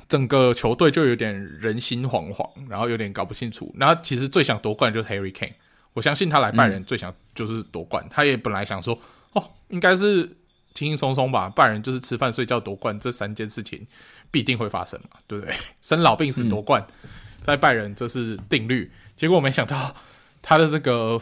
[0.08, 3.72] 整个球队就有点人心惶惶，然后有点搞不清楚。
[3.76, 5.54] 那其实最想夺冠就是 Harry Kane，
[5.92, 8.98] 我相信他来拜仁最想就是夺冠，嗯、他也本来想说
[9.32, 10.26] 哦，应该是
[10.74, 13.86] 轻轻松松吧，拜仁就是吃饭睡觉夺冠这三件事情。
[14.32, 15.52] 必定会发生嘛，对不对？
[15.82, 17.10] 生老病死夺冠，嗯、
[17.42, 18.88] 在拜仁这是定律。
[19.16, 19.92] 结果我没想到，
[20.40, 21.20] 他的这个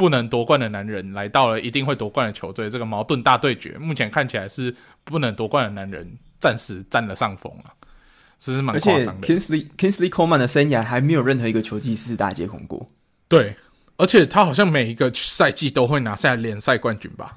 [0.00, 7.68] 不能夺冠的男人来到了一定会夺冠的球队，这个矛盾大对决，目前看起来是不能夺冠的男人暂时占了上风啊，
[8.38, 9.28] 这是蛮夸张的。
[9.28, 12.88] Kingsley Kingsley Coman 的生涯还没有任何一个球季四大皆空过。
[13.28, 13.54] 对，
[13.98, 17.36] 而且他好像每一个赛季都会拿下联赛冠军吧。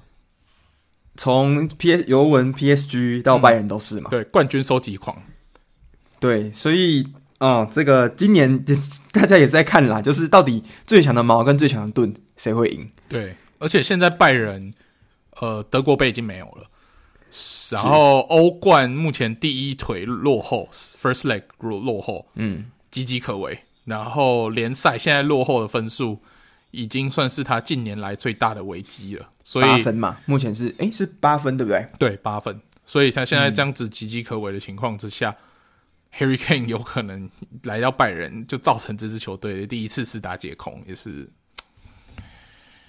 [1.17, 2.06] 从 P.S.
[2.08, 4.10] 尤文 P.S.G 到拜仁都是嘛？
[4.10, 5.21] 嗯、对，冠军收集狂。
[6.21, 7.06] 对，所以
[7.43, 8.63] 啊、哦，这个今年
[9.12, 12.89] 大家也是在看啦，就是到底最强的矛跟最强的盾谁会赢？
[13.10, 14.73] 对，而且现在拜仁，
[15.41, 16.67] 呃，德国杯已经没有了，
[17.71, 23.60] 然后欧冠目前第一腿落后，First leg 落落后，嗯，岌岌可危。
[23.86, 26.19] 然后联赛现在落后的分数。
[26.75, 31.86] 已经算是他近年来最大的危机了，所以八分嘛，目前是诶是八分对不对？
[31.99, 35.36] 对，八分，所以他现在这样子岌岌可危的情况之下，嗯
[36.17, 37.30] ，Harry Kane 有可能
[37.63, 41.30] 来到拜仁，就造成这支球队的第一次四大皆空，也是。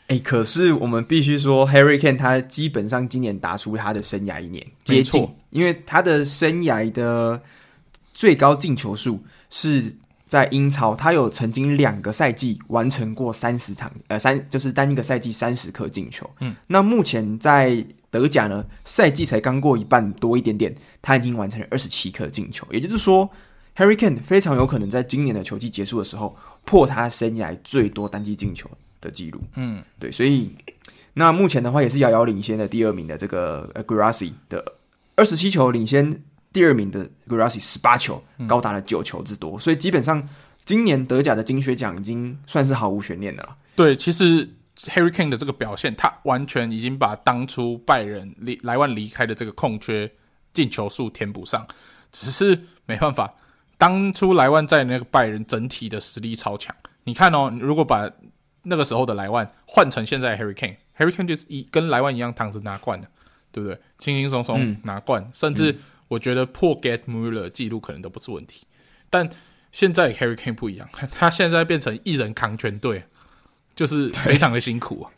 [0.08, 7.42] 诶，可是我们必须说，Harry Kane 他基本上今年打出他的生涯一年，接近，因为他的生涯的
[8.12, 9.96] 最高进球数是。
[10.26, 16.28] 在英超，他有曾经两个赛季完成过三十场，呃，三就是单一个赛季三十颗进球。
[16.40, 20.72] 嗯，那目前在德甲呢，赛季才刚过一半多一点点，
[21.02, 22.64] 他已经完成了二十七颗进球。
[22.70, 23.28] 也就是说
[23.74, 29.40] ，Harry Kane 非常有可能在今年的球季结束的时候破他生涯最多单季进球的记录。
[29.56, 30.54] 嗯，对，所以
[31.14, 34.76] 那目前的话也是遥遥领先的第二名的这个 Guirassy 的
[35.16, 36.22] 二十七球领先。
[36.54, 40.22] 第二名的 Guirassy 十八球，高达了九球之多，嗯，所以基本上
[40.64, 43.56] 今年德甲的金靴奖已经算是毫无悬念的了。
[43.74, 44.48] 对，其实
[44.84, 50.10] Harry Kane 的这个表现，他完全已经把当初拜仁离莱万离开的这个空缺
[50.52, 51.66] 进球数填补上，
[52.12, 53.34] 只是没办法，
[53.78, 56.74] 当初莱万在那个拜仁整体的实力超强。
[57.04, 58.10] 你看哦，如果把
[58.62, 63.08] 那个时候的莱万换成现在 Harry Kane，Harry Kane 就是一跟莱万一样躺着拿冠的，
[63.52, 63.78] 对不对？
[63.98, 65.76] 轻轻松松拿冠，甚至，
[66.08, 68.66] 我觉得破 Get Muller 记录可能都不是问题，
[69.10, 69.28] 但
[69.70, 73.04] 现在 Harry Kane 不一样， 他现在变成一人扛全队，
[73.74, 75.10] 就是非常的辛苦啊。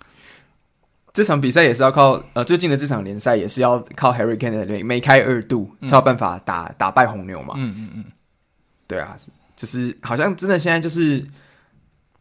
[1.12, 7.54] 这场比赛也是要靠呃，最近的这场联赛也是要靠 Harry Kane 的梅开二度才有办法打打败红牛嘛。
[7.56, 8.04] 嗯嗯嗯，
[8.86, 9.16] 对啊，
[9.56, 11.26] 就是好像真的现在就是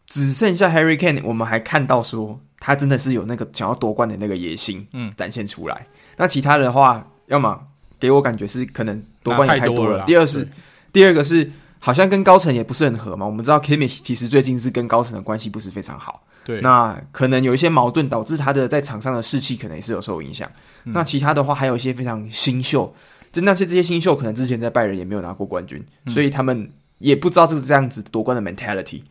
[0.08, 5.88] 只剩下 Harry Kane，我们还看到说他真的是有那个想要夺冠的那个野心，嗯，展现出来。
[6.18, 7.68] 那其他的话，要么。
[7.98, 10.04] 给我感觉是可能夺冠也太多了。
[10.04, 10.48] 第二是，
[10.92, 13.26] 第二个是好像跟高层也不是很合嘛。
[13.26, 16.26] 我们知道 Kimmich 其实最近是跟高层的关系不是非常好。
[16.44, 20.50] 对，那可能有一些矛盾，导致他的在场上的士气可能也是有受影响。
[20.84, 20.94] 嗯。
[20.94, 22.94] 那其他的话，还有一些非常新秀，
[23.32, 29.02] 就那些这些新秀可能之前在拜仁也没有拿过冠军，嗯，所以他们也不知道这个这样子夺冠的 mentality。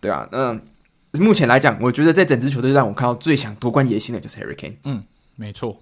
[0.00, 0.60] 对啊，那
[1.14, 4.74] 目前来讲，我觉得在整支球队让我看到最想夺冠野心的就是 Harry Kane。
[4.84, 5.02] 嗯，
[5.36, 5.80] 没错。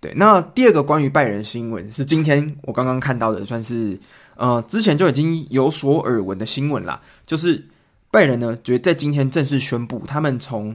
[0.00, 3.98] 对，那第二个关于拜仁新闻是今天我刚刚看到的，算是
[4.38, 7.02] 呃之前就已经有所耳闻的新闻啦。
[7.26, 7.68] 就是
[8.10, 10.74] 拜仁呢，觉得在今天正式宣布，他们从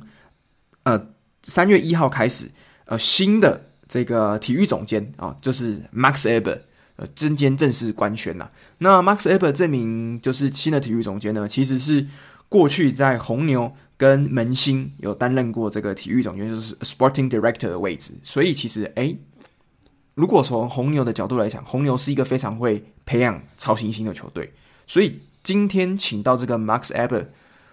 [0.84, 1.08] 呃
[1.42, 2.52] 三月一号开始，
[2.86, 6.60] 呃新的这个体育总监啊、就是 Max Eber，
[6.98, 8.52] 呃，今天正式官宣啦。
[8.78, 12.06] 那 Max Eber 这名就是新的体育总监呢，其实是
[12.48, 13.74] 过去在红牛。
[13.96, 19.18] 跟门兴有担任过这个体育总监，就是 Sporting Director 的位置，所以其实诶，
[20.16, 24.54] 如果从红牛的角度来讲，红牛是一个非常会培养超新星的球队，
[24.86, 27.28] 所以今天请到这个 Max Eber，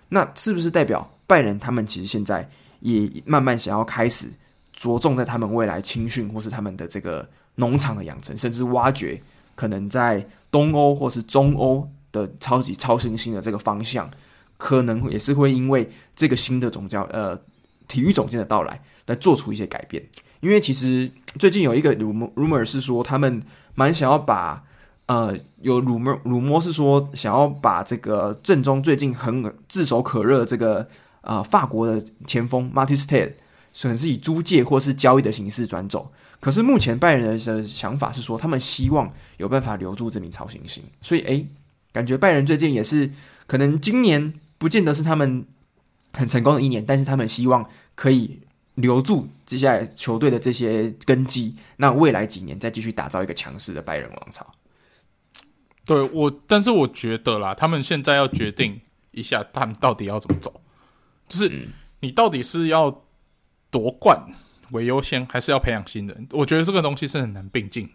[0.08, 2.48] 那是不是代表拜仁他们其实现在
[2.80, 4.32] 也慢慢想要开始
[4.72, 9.22] 着重在他们未来青训或是他们的这个农场的养成，甚至挖掘
[9.54, 14.10] 可能在东欧或是中欧的超级超新星的这个方向，
[14.56, 17.38] 可能也是会因为这个新的总教呃
[17.86, 20.02] 体育总监的到来来做出一些改变。
[20.40, 23.42] 因为其实最近有一个 rumor rumor 是说，他们
[23.74, 24.64] 蛮想要把
[25.06, 30.88] 呃有 rumor rumor 是说想要把这个阵中最近很炙手可热这个
[31.20, 33.32] 呃法国的前锋 Mathys Tel
[33.82, 36.10] 可能是以租借或是交易的形式转走。
[36.40, 40.82] 可是目前拜仁的想法是说，他们希望有办法留住这名超新星。
[41.02, 41.46] 所以诶，
[41.92, 43.10] 感觉拜仁最近也是
[43.46, 45.44] 可能今年不见得是他们
[46.14, 48.40] 很成功的一年，但是他们希望可以。
[48.80, 54.46] 留住接下来球队的这些根基，那未来几年再继续打造一个强势的拜仁王朝。
[55.84, 60.60] 对我，但是我觉得啦，他们现在要决定一下，他们到底要怎么走。
[61.28, 61.68] 就是
[62.00, 63.04] 你到底是要
[63.70, 64.20] 夺冠
[64.70, 66.28] 为优先，还是要培养新人？
[66.32, 67.92] 我觉得这个东西是很难并进的。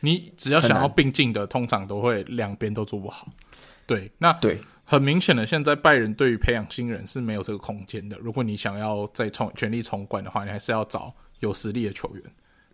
[0.00, 3.28] 你只要想要并进的，通常都会两边都做不好。
[3.86, 4.60] 对，那对。
[4.90, 8.16] 很明显的，现在拜仁对于培养新人是没有这个空间的。
[8.22, 12.24] 如果你想要再冲全力冲冠的话，你还是要找有实力的球员。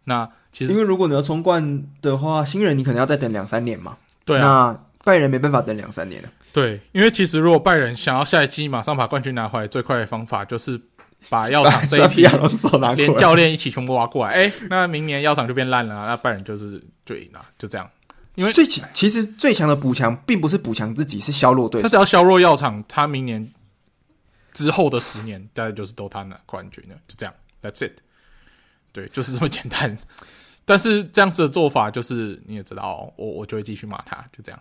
[0.05, 3.97] 那其实，因为如果你要冲冠的话，新人你可能要再等两三年嘛。
[4.25, 6.29] 对啊，那拜仁没办法等两三年了。
[6.53, 10.81] 对，因为其实如果拜仁想要下一季马上把冠军拿回来，最快的方法就是
[11.29, 12.25] 把药厂这一批
[12.95, 14.33] 连教练一起全部挖过来。
[14.33, 17.91] 哎、欸，那明年药厂就变烂了，那拜仁就是就赢了，就这样。
[18.35, 21.83] 因为最强其实最强的补强，并不是补强自己，是削弱对手。
[21.85, 23.53] 他只要削弱药厂，他明年
[24.53, 26.97] 之后的十年，大概就是都他拿冠军了。
[27.07, 27.99] 就这样，That's it。
[28.93, 29.97] 对，就是这么简单。
[30.65, 34.61] 但是这样子的做法，就是你也知道，我我就会继续骂他，就这样。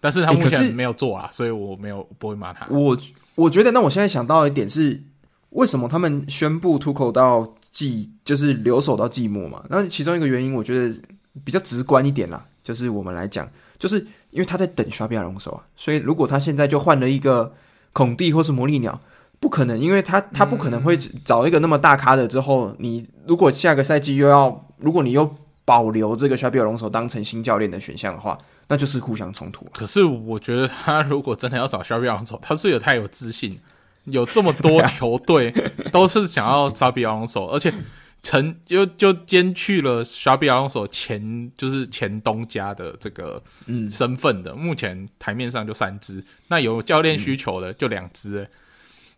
[0.00, 2.66] 但是他目前没有做啊，所以我没有不会骂他。
[2.70, 2.98] 我
[3.34, 5.02] 我觉得，那我现在想到一点是，
[5.50, 9.64] 为什么他们宣布出口到寂，就是留守到寂寞嘛？
[9.68, 11.00] 那其中一个原因，我觉得
[11.44, 12.46] 比较直观一点啦。
[12.70, 13.98] 就是我们来讲，就是
[14.30, 17.52] 因为他在等沙比亚龙手啊，所以如果他现在就换了一个
[17.92, 19.00] 孔蒂或是魔力鸟，
[19.40, 22.28] 不可能，因为他他不可能会找一个那么大咖的。
[22.28, 29.66] 之后你如果下个赛季又要，如果你又保留这个沙比亚龙手当成新教练的选项的话，那就是互相冲突。
[29.72, 33.58] 可是我觉得他如果真的要找沙比亚龙手，他是有太有自信，
[34.04, 35.52] 有这么多 球队
[35.90, 37.74] 都是想要沙比亚龙手，而且。
[38.22, 43.42] 成就就兼去了 Xabi Alonso 前就是前东家的这个
[43.88, 48.50] 身份的，嗯、目前台面上就三支，那有教练需求的就两支，嗯、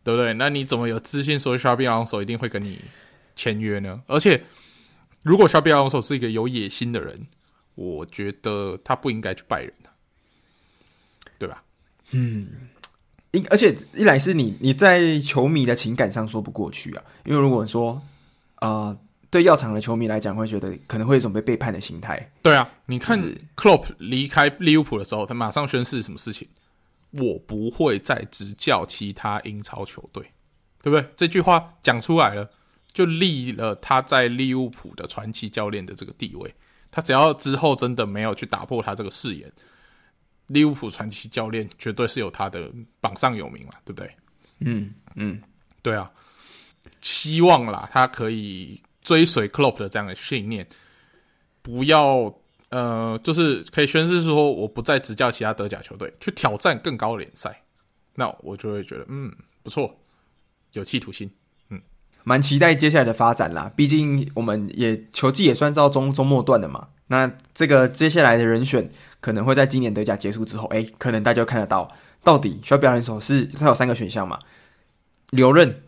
[0.05, 0.33] 对不对？
[0.35, 2.79] 那你怎么有自信说 Xabi Alonso 一定会跟你
[3.35, 4.01] 签约呢？
[4.07, 4.45] 而且，
[5.25, 7.27] 如果 Xabi Alonso 是一个有野心的人，
[7.75, 9.91] 我觉得他不应该去拜仁的，
[11.41, 11.65] 对吧？
[12.13, 12.47] 嗯，
[13.33, 18.01] 一而且一来是你你在球迷的情感上说不过去啊，因为如果说。
[18.63, 18.99] 啊、呃，
[19.29, 22.33] 对药厂的球迷来讲，会觉得可能会有一种被背叛的心态。
[22.43, 23.19] 对啊，你看
[23.55, 26.49] 克洛普离开利物浦的时候，他马上宣誓什么事情？
[27.11, 30.23] 我不会再执教其他英超球队，
[30.81, 31.07] 对不对？
[31.17, 32.49] 这句话讲出来了，
[32.93, 36.55] 就立了他在利物浦的传奇教练的这个地位。
[36.91, 39.51] 他只要之后真的没有去打破他这个誓言，
[40.47, 42.71] 利物浦传奇教练绝对是有他的
[43.01, 44.11] 榜上有名嘛，对不对？
[44.61, 45.43] 嗯嗯，
[45.83, 46.11] 对啊。
[47.03, 50.67] 希望啦，他可以追随 Klopp 的这样的信念，
[51.61, 52.33] 不要
[52.71, 57.63] 呃，就是可以宣誓说我不再执教其他德甲球队，去挑战更高联赛。
[58.15, 59.31] 那我就会觉得，嗯，
[59.63, 59.99] 不错，
[60.73, 61.31] 有企图心，
[61.71, 61.83] 嗯，
[62.23, 63.71] 蛮期待接下来的发展啦。
[63.75, 66.89] 毕竟我们也球季也算到中中末段了嘛。
[67.09, 71.91] 那这个接下来的人选可能会在今年德甲结束之后，哎，可能大家就看得到
[72.23, 74.39] 到底需要表人手是他有三个选项嘛，
[75.31, 75.83] 留任。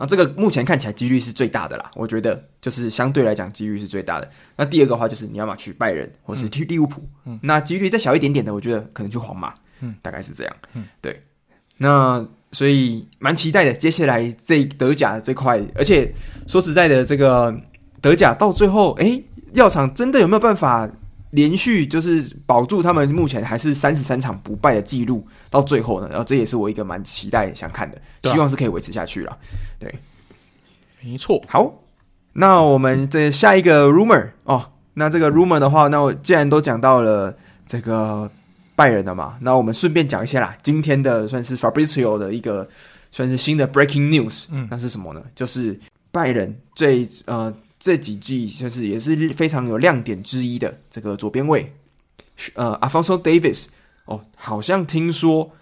[0.00, 4.28] 那这个目前看起来几率是最大的啦，我觉得就是相对来讲几率是最大的。
[4.56, 11.22] 那第二个的话就是你要么去拜仁，或是去利物浦，嗯，那几率再小一点点的，我觉得可能去皇马，嗯，大概是这样，嗯，对。
[11.76, 16.12] 那所以蛮期待的，接下来这德甲这块，而且
[16.46, 17.54] 说实在的，这个
[18.00, 20.90] 德甲到最后，诶，药厂真的有没有办法？
[21.30, 29.38] 连续就是保住他们目前还是三十三场不败的记录，到最后呢，然后这也是我一个蛮期待想看的，希望是可以维持下去了。
[29.78, 29.94] 对，
[31.02, 31.40] 没错。
[31.46, 31.72] 好，
[32.32, 37.32] 那我们这下一个 rumor 哦，那这个 rumor 的话，那我既然都讲到了
[37.66, 38.28] 这个
[38.74, 40.56] 拜仁的嘛，那我们顺便讲一下啦。
[40.62, 42.68] 今天的算是 Fabrizio 的一个
[43.12, 45.22] 算是新的 breaking news，嗯，那是什么呢？
[45.34, 45.78] 就是
[46.10, 47.54] 拜仁最呃。
[47.80, 51.74] 这几季就是也是非常有亮点之一的这个左边卫，
[52.52, 53.68] 呃，Alphonso Davis
[54.04, 55.52] 哦，好像听说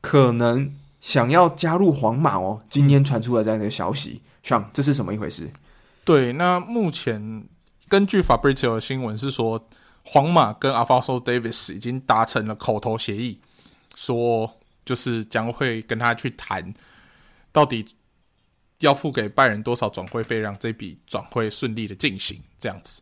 [0.00, 5.50] 可能想要加入皇马哦，今天传出了这样的消息，上这是什么一回事？
[6.02, 7.44] 对，那目前
[7.88, 9.68] 根据 Fabrizio 的新闻是说，
[10.02, 13.38] 皇马跟 Alphonso Davis 已经达成了口头协议，
[13.94, 16.72] 说就是将会跟他去谈，
[17.52, 17.84] 到底
[18.80, 22.40] 要付给拜仁多少转会费，让这笔转会顺利的进行。
[22.58, 23.00] 这样子，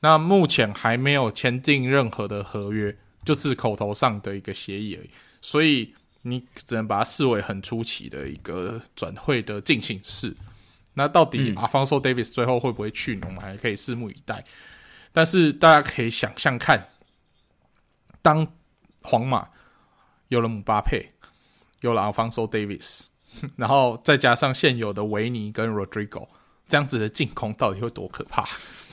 [0.00, 5.10] 那目前还没有签订任何的合约，就是口头上的一个协议而已。
[5.40, 10.34] 所以你只能把它视为很初期的一个转会的进行式。
[10.94, 13.20] 那到底 Alphonso Davies 最后会不会去？
[13.24, 14.44] 我们还可以拭目以待。
[15.12, 16.88] 但是大家可以想象看，
[18.22, 18.46] 当
[19.02, 19.48] 皇马
[20.28, 21.10] 有了姆巴佩，
[21.80, 23.06] 有了 Alphonso Davies，
[23.56, 26.26] 然后再加上现有的维尼跟 Rodrigo，
[26.68, 28.44] 这样子的进攻到底会多可怕？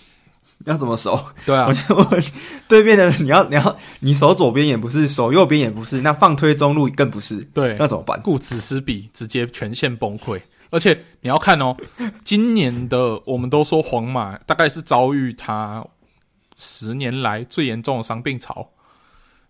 [0.66, 1.32] 要怎么守？
[1.46, 2.24] 对啊，我就问
[2.68, 7.38] 对面的 你要你要你守左边也不是，守右边也不是，那放推中路更不是。
[7.54, 8.22] 对，那怎么办？
[8.22, 10.42] 顾此失彼，直接全线崩溃。
[10.70, 11.76] 而且你要看哦，
[12.24, 15.86] 今年的我们都说皇马大概是遭遇他。
[16.64, 18.70] 十年来最严重的伤病潮，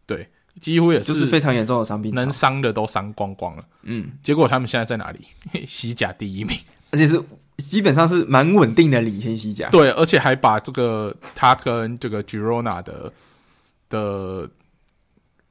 [0.06, 3.64] 对，几乎也是就是非常严重的伤病，能伤的都伤光光了。
[3.84, 5.20] 嗯，结果他们现在在哪里？
[5.66, 6.58] 西甲第一名，
[6.92, 7.22] 而且是
[7.58, 9.70] 基本上是蛮稳定的领先西甲。
[9.70, 13.12] 对，而且还把这个他跟这个 Girona 的
[13.90, 14.50] 的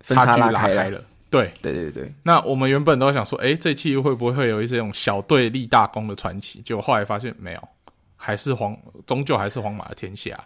[0.03, 1.03] 差距拉开了。
[1.31, 2.13] 对，对对对。
[2.25, 6.61] 那我们原本都想说，哎，这期会不会有一些这种小队立大功的传奇？
[6.65, 7.69] 结果后来发现没有，
[8.17, 10.39] 还是皇，终究还是皇马的天下。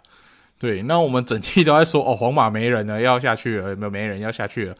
[0.57, 4.75] 对，那我们整期都在说哦，皇马没人了，要下去了，有没有没人要下去了？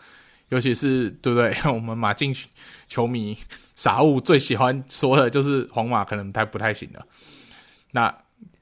[0.49, 1.53] 尤其是对不对？
[1.71, 2.33] 我们马竞
[2.87, 3.37] 球迷
[3.75, 7.05] 傻物最喜欢说的就是皇马可能太不太行了。
[7.91, 8.15] 那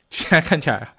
[0.10, 0.94] 现在看起来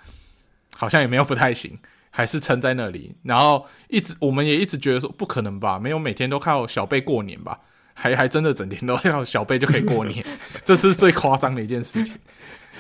[0.77, 1.79] 好像也没有不太行，
[2.11, 3.15] 还是撑在那里。
[3.23, 7.59] 然后一直我们也一直觉得说不可能吧，没有每天都靠小贝过年吧？
[7.95, 10.25] 还还真的整天都要小贝就可以过年，
[10.65, 12.19] 这是最夸张的一件事情。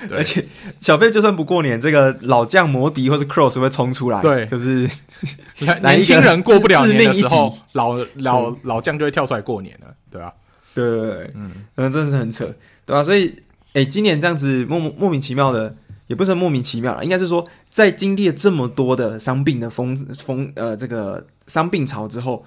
[0.08, 0.44] 对而且
[0.78, 4.20] 小费就算不过年，这个老将摩迪或是 Cross 会冲出来。
[4.20, 4.88] 对，就是
[5.82, 10.32] 年轻人过不了年的时候，老老、嗯、老将就会跳出来过年了，对吧、啊？
[10.74, 12.44] 对对对，嗯，嗯，真的是很扯，
[12.84, 13.04] 对吧、啊？
[13.04, 13.28] 所以，
[13.68, 15.74] 哎、欸，今年这样子莫莫名其妙的，
[16.08, 22.44] 也不是莫名其妙了，应该是说，在经历了这么多的伤病的风风呃这个伤病潮之后，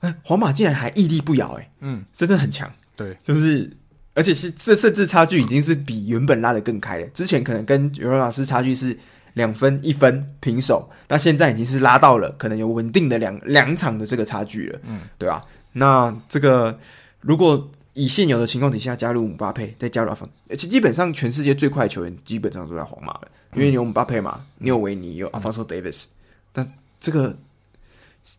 [0.00, 3.70] 哎、欸，皇马竟然还屹立不摇，哎，嗯，真的很强，对，就是。
[4.14, 7.06] 而且是这甚至差距已经是比原本拉的更开了。
[7.08, 8.96] 之前可能跟尤文图斯差距是
[9.34, 15.42] 两分一分平手，那现在已经是拉到了可能有稳定的两两场的这个差距了，嗯，对吧？
[15.72, 16.78] 那这个
[17.20, 26.06] 如果以现有的情况底下加入姆巴佩，再加入阿方，而且基本上全世界最快的球员基本上都在皇马了，因为有姆巴佩嘛，你有维尼，有阿方索·戴维斯，
[26.54, 26.64] 那
[27.00, 27.36] 这个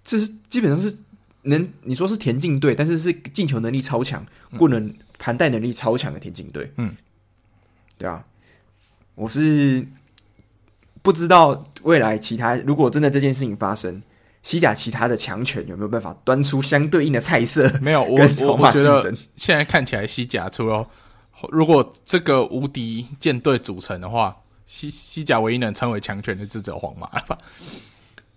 [0.06, 0.96] 这是基本上是
[1.42, 4.26] 能你说是田径队，但是是进球能力超强，
[4.58, 4.94] 过能。
[5.18, 6.96] 盘带能力超强的田径队，嗯，
[7.98, 8.24] 对啊，
[9.16, 9.86] 我是
[11.02, 14.02] 不知道未来其他如果真的这件事情发生，
[14.44, 17.70] 西甲其他的强权有没有办法端出相对应的菜色？
[17.82, 19.02] 没有，我我我觉得
[19.36, 20.88] 现在看起来西甲除了
[21.50, 27.38] 如果这个无敌舰队组成的话，西西甲唯一能称为强权的只有皇马了吧。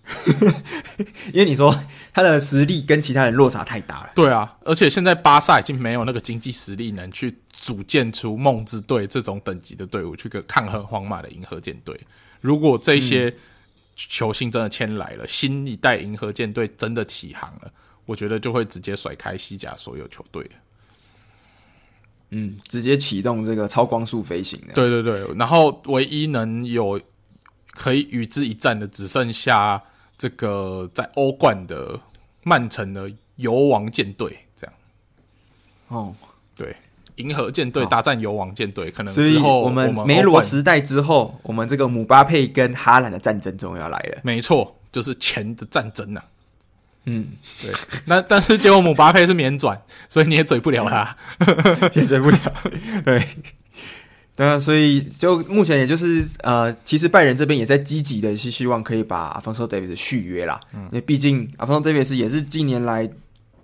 [1.32, 1.78] 因为你说
[2.14, 4.10] 他的实力跟其他人落差太大了。
[4.14, 11.98] 对啊，而且现在巴萨已经没有那个经济实力能去组建出梦之队这种等级的队伍去个抗衡皇马的银河舰队。
[12.40, 13.34] 如果这些
[13.96, 17.70] 球星真的签来了，嗯、新一代银河舰队真的起航了，
[18.06, 20.50] 我觉得就会直接甩开西甲所有球队。
[22.30, 24.58] 嗯，直接启动这个超光速飞行。
[24.74, 26.98] 对对对，然后唯一能有
[27.72, 29.82] 可以与之一战的，只剩下。
[30.18, 31.98] 这个在欧冠的
[32.42, 34.74] 曼城的游王舰队这样，
[35.88, 36.14] 哦，
[36.56, 36.74] 对，
[37.14, 44.18] 银河舰队大战游王舰队，可能之后我们梅罗时代之后，我们这个姆巴佩跟哈兰的战争终于要来了。
[44.24, 46.26] 没错，就是钱的战争呐、啊。
[47.04, 47.28] 嗯，
[47.62, 47.72] 对。
[48.06, 51.16] 那 但是结果姆巴佩是免转，所以你也嘴不了他，
[51.94, 52.38] 也嘴不了。
[53.04, 53.24] 对。
[54.38, 63.10] 对啊，所以就目前也就是呃，其实拜仁这边也在积极的是希望可以把 Alphonso Davies 续约啦，嗯，因为毕竟 Alphonso Davies 也是近年来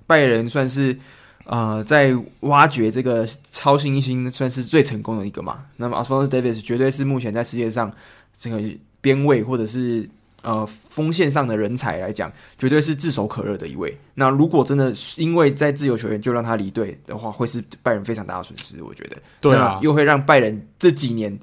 [0.08, 0.98] 拜仁算是
[1.44, 5.60] 呃在挖掘这个超新星算是最成功的一个嘛。
[5.76, 7.92] 那么 Alphonso Davies 绝对是目前在世界上
[8.36, 8.60] 这个
[9.00, 10.08] 边位或者是。
[10.44, 13.98] 呃，锋线上的人才来讲，绝对是炙手可热的一位。
[14.14, 18.82] 那如果真的因为在自由球员就让他离队的话，会是拜仁非常大的损失。
[18.82, 21.38] 我觉得，对啊，又会让拜仁这几年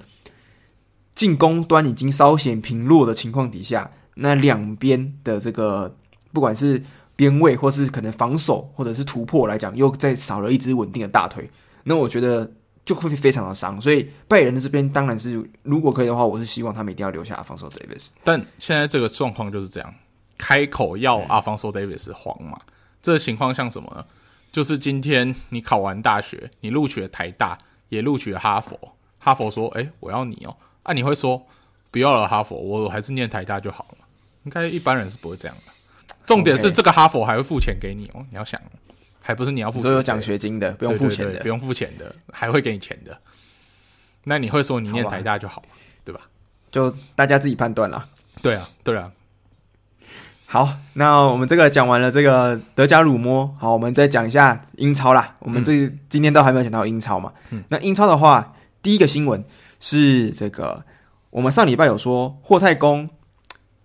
[1.16, 5.98] 进攻端已经稍显平弱的情况底下，那两边的这个
[6.32, 6.82] 不管是
[7.16, 11.50] 边卫或是可能防守或者是突破来讲，又再少了一支稳定的大腿。
[11.84, 12.52] 那我觉得
[12.84, 13.80] 就会非常的伤。
[13.80, 18.12] 所以拜仁的这边当然是，如果可以的话，我是希望他们一定要留下阿方索·戴维斯。
[18.24, 19.94] 但现在这个状况就是这样，
[20.38, 22.60] 开口要阿方索·戴维斯皇马，
[23.02, 24.06] 这个情况像什么呢？
[24.52, 27.58] 就是今天你考完大学，你录取了台大，
[27.88, 28.78] 也录取了哈佛，
[29.18, 31.46] 哈佛说：“哎，我要你哦。”啊，你会说
[31.90, 34.06] 不要了，哈佛，我还是念台大就好了。
[34.44, 35.72] 应该一般人是不会这样的。
[36.26, 38.60] 重点是这个哈佛还会付钱给你哦，你要想，
[39.22, 43.18] 还不是你要付钱，所有奖学金的，不用付钱的，不用付钱的，还会给你钱的。
[44.24, 45.64] 那你会说你念台大就好，好
[46.04, 46.22] 对吧？
[46.72, 48.04] 就大家自己判断啦。
[48.42, 49.12] 对啊，对啊。
[50.46, 55.36] 好，那我们这个讲完了这个德甲辱没，好，我们再讲一下英超啦。
[55.40, 57.32] 我们这今天都还没有讲到英超嘛？
[57.52, 59.44] 嗯，那英超的话，第一个新闻
[59.80, 60.84] 是这个，
[61.30, 63.10] 我们上礼拜有说霍太公。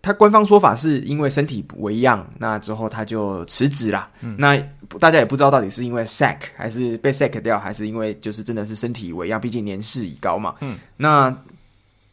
[0.07, 4.09] 他官方说法是因为身体不为恙，那之后他就辞职啦。
[4.21, 4.57] 嗯、那
[5.01, 10.55] 大家也不知道到底是因为 sack 还是被 sack 掉，还是因为就是真的是身体为恙，毕竟年事已高嘛。
[10.61, 11.37] 嗯，那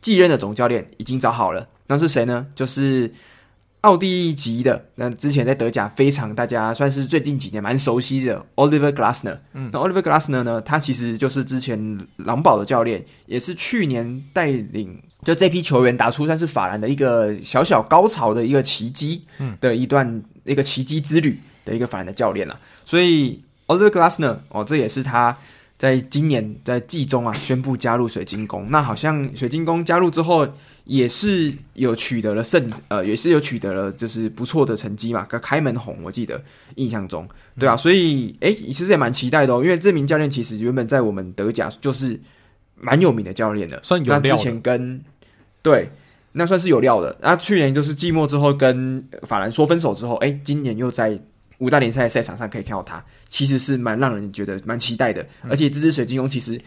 [0.02, 2.48] 继任的总教练已经找好了，那是谁呢？
[2.56, 3.14] 就是
[3.82, 9.38] 奥地利籍的，那之前在德甲非常大家算是最近几年蛮熟悉的 Oliver Glasner。
[9.54, 15.00] 嗯，那 Oliver Glasner 呢，他其实就是之前狼堡的教练，也是去年带领。
[15.24, 22.60] 就这批球员打出算是法兰的一个小小高潮的一个奇迹，嗯的一段一个奇迹之旅的一个法兰的教练了。
[22.86, 25.38] 所以 Oliver Glasner 哦，这也是他
[25.78, 28.70] 在今年在季中啊宣布加入水晶宫。
[28.70, 30.48] 那好像水晶宫加入之后
[30.86, 36.42] 也是有取得了胜，呃，也是有取得了就是不错的成绩嘛，个开门红，我记得
[36.76, 42.20] 印象中，对啊，所以诶，其实也蛮期待的哦，因为这名教练其实原本在我们德甲就是
[42.76, 44.20] 蛮有名的教练的，算有。
[44.20, 45.02] 之前跟
[45.64, 45.90] 对，
[46.34, 47.18] 那算是有料的。
[47.22, 51.18] 那去年就是季末之后跟法兰说分手之后，哎，今年又在
[51.60, 55.24] 五大联赛赛场上可以看到他，其实是蛮让人觉得蛮期待的。
[55.44, 56.62] 嗯、而且这支水晶宫其实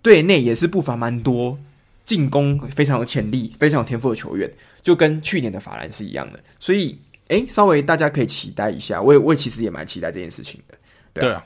[0.00, 1.58] 队内也是不乏蛮多
[2.04, 4.50] 进攻非常有潜力、非常有天赋的球员，
[4.82, 6.40] 就跟去年的法兰是一样的。
[6.58, 9.02] 所以，哎，稍微大家可以期待一下。
[9.02, 10.74] 我也我也其实也蛮期待这件事情的。
[11.12, 11.44] 对啊，对啊，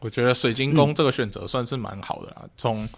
[0.00, 2.88] 我觉得水晶宫这个选择算是蛮好的啊，从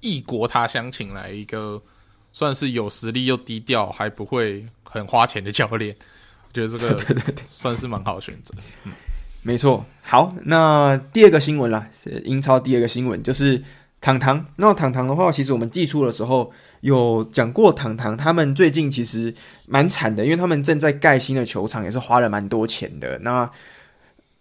[0.00, 1.80] 异国他乡请来一个。
[2.34, 5.94] 算是有实力又低调，还不会很花钱的教练，
[6.48, 8.52] 我觉得这个 对对对，算是蛮好的选择。
[8.82, 8.92] 嗯，
[9.42, 9.86] 没错。
[10.02, 13.62] 好，那第二个新闻啦，是英超第二个新闻就是
[14.00, 14.44] 糖糖。
[14.56, 19.32] 那糖糖的话，其实我们寄出的时候有讲过，糖糖他们最近其实
[19.66, 23.16] 蛮惨的，因为他们正在盖新的球场，也是花了蛮多钱的。
[23.20, 23.48] 那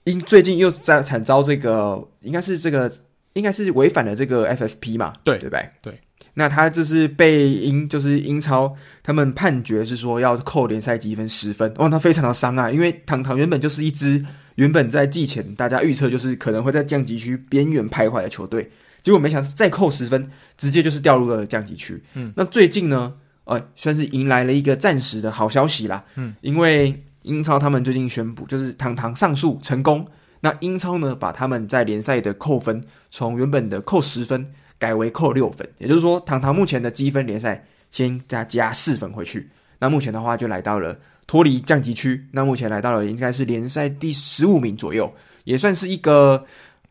[0.06, 2.91] 因最近又在惨遭这个，应该是这个，
[3.34, 5.14] 应该是违反了这个 FFP 嘛？
[5.24, 5.62] 对对吧？
[5.82, 5.98] 对。
[6.36, 18.72] 那他就是被英，就是英超他们判决是说要扣联赛积分十分，哦，他非常的伤啊，因为堂堂原本就是一支原本在季前大家预测就是可能会在降级区边缘徘徊的球队，
[19.02, 22.02] 结果没想到再扣十分，直接就是掉入了降级区。
[22.16, 23.14] 嗯，那最近呢，
[23.44, 26.04] 呃，算是迎来了一个暂时的好消息啦。
[26.16, 30.08] 嗯，因为英超他们最近宣布，就是堂堂上诉成功，
[30.42, 34.52] 那英超呢把他们在联赛的扣分从原本的扣十分。
[34.84, 39.50] 改为扣六分，也就是说，堂堂目前的积分联赛先再加四分回去。
[39.80, 42.28] 那目前的话，就来到了脱离降级区。
[42.34, 45.16] 那目前来到了应该是联赛第十五名左右，
[45.46, 46.46] 也算是一个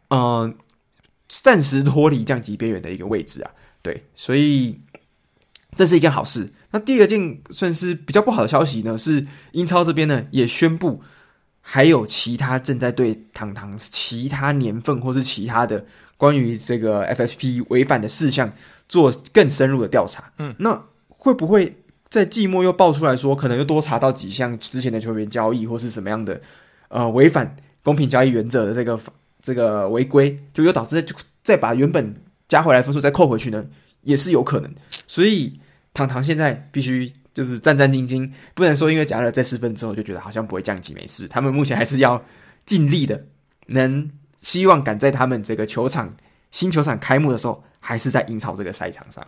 [0.09, 0.57] 嗯
[1.29, 3.51] 暂时脱离降级边缘的一个位置啊。
[3.83, 4.81] 对，所以
[5.77, 6.51] 这是一件好事。
[6.71, 11.03] 那第二件算是比较不好的消息呢，是英超这边呢也宣布，
[11.61, 15.85] 还有其他正在对堂堂其他年份或是其他的。
[16.23, 18.53] 关于这个 FSP 违反的事项
[18.89, 21.77] 做更深入的调查，嗯，那会不会
[22.09, 26.41] 在季末又爆出来说，可能又多查到几项之前的球员交易或是什么样的
[26.91, 29.01] 呃违反公平交易原则的这个
[29.43, 31.13] 这个违规，就又导致就
[31.43, 32.15] 再把原本
[32.47, 33.67] 加回来分数再扣回去呢？
[34.03, 34.73] 也是有可能。
[35.09, 35.53] 所以
[35.93, 42.25] 堂堂现在必须就是战战兢兢，不能说因为加了这四分之后就觉得好像不会降级没事，他们目前还是要
[42.65, 43.25] 尽力的
[43.67, 44.09] 能。
[44.43, 46.15] 希望赶在他们这个球场
[46.51, 49.27] 新球场开幕的时候，还是在英超这个赛场上。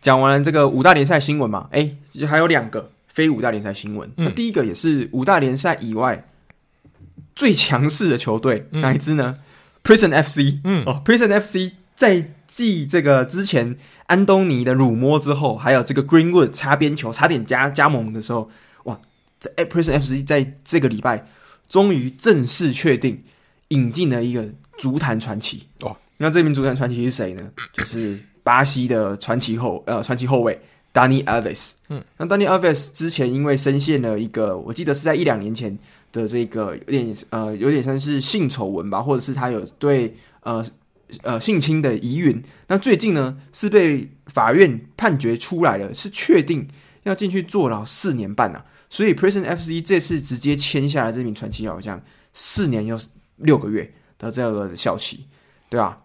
[0.00, 1.96] 讲完了这个五大联赛新闻嘛，哎，
[2.28, 4.10] 还有两个非五大联赛新闻。
[4.16, 6.28] 那、嗯、第一个也是五大联赛以外
[7.34, 9.38] 最强势的球队，哪一支呢
[9.82, 10.60] ？Prison FC。
[10.64, 13.76] 嗯，哦，Prison FC 在继这个之前
[14.06, 18.50] 安东尼的辱没之后，还有这个 Greenwood 擦边球差点加加盟的时候，
[18.84, 19.00] 哇，
[19.38, 21.26] 在 Prison FC 在这个礼拜
[21.68, 23.22] 终于正式确定。
[23.68, 24.48] 引进了一个
[24.78, 27.42] 足坛传奇哦，那这名足坛传奇是谁呢？
[27.72, 30.60] 就是巴西的传奇后呃传奇后卫
[30.92, 31.72] Dani Alves。
[31.88, 35.76] 嗯，那 Dani Alves 之前因为深陷了一个，我记得是在一两年前
[36.12, 40.64] 的这个有点呃有点像是性丑闻吧，或者是他有对呃
[41.22, 42.42] 呃性侵的疑云。
[42.68, 46.68] 那最近呢是被法院判决出来了，是确定
[47.02, 48.64] 要进去坐牢四年半啊。
[48.88, 52.00] 所以 Prison FC 这次直接签下了这名传奇偶像
[52.32, 52.96] 四年又
[53.36, 55.26] 六个月的这个效期，
[55.68, 56.02] 对啊。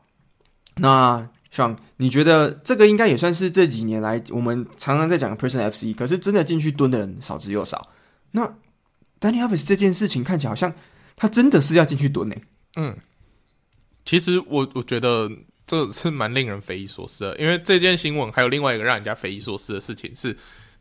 [0.77, 7.91] 那像你觉得这个应该也算是这几年来我们常常在讲的 Prison FC，可是真的进去蹲的人少之又少。
[8.31, 8.47] 那
[9.19, 10.73] Danny a l v e s 这件事情看起来好像
[11.17, 12.35] 他真的是要进去蹲呢？
[12.77, 12.97] 嗯，
[14.05, 15.29] 其实我我觉得
[15.67, 20.35] 这是蛮令人匪夷所思的，因为这件新闻还有另外一个让人家匪夷所思的事情是，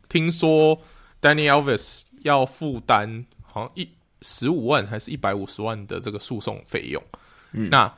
[0.07, 0.79] 听说
[1.21, 3.89] Danny a l v e s 要负担好像一
[4.21, 7.03] 十五万还是一百五十万的这个诉讼费用，
[7.53, 7.93] 嗯，那。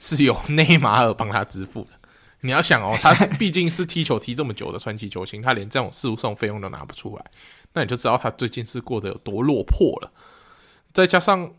[0.00, 1.90] 是由内马尔帮他支付的。
[2.42, 7.24] 你要想哦，他是毕竟是踢球踢这么久的传奇球星，他连这种诉讼费用都拿不出来，
[7.72, 10.12] 那你就知道他最近是过得有多落魄了。
[10.94, 11.52] 再加上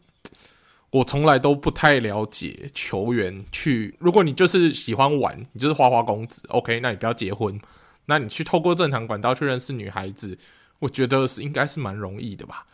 [0.91, 7.59] 我从来都不太了解球员去，如果你就是喜欢玩，你就是花花公子，OK，那你不要结婚，
[8.05, 10.39] 那你去透过正常管道去认识女孩子，
[10.79, 12.65] 我觉得是应该是蛮容易的吧？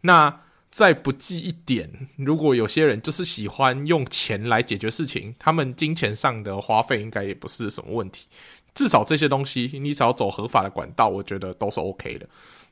[0.00, 0.40] 那。
[0.70, 8.28] 再不济一点，如果有些人就是喜欢用钱来解决事情，他们金钱上的花费应该也不是什么问题。
[8.72, 12.28] 至少这些东西，你只要走合法的管道，我觉得都是 OK 的。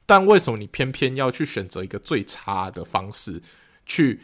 [0.07, 3.43] 但为什么你偏偏要去选择一个最差的方式，
[3.85, 4.21] 去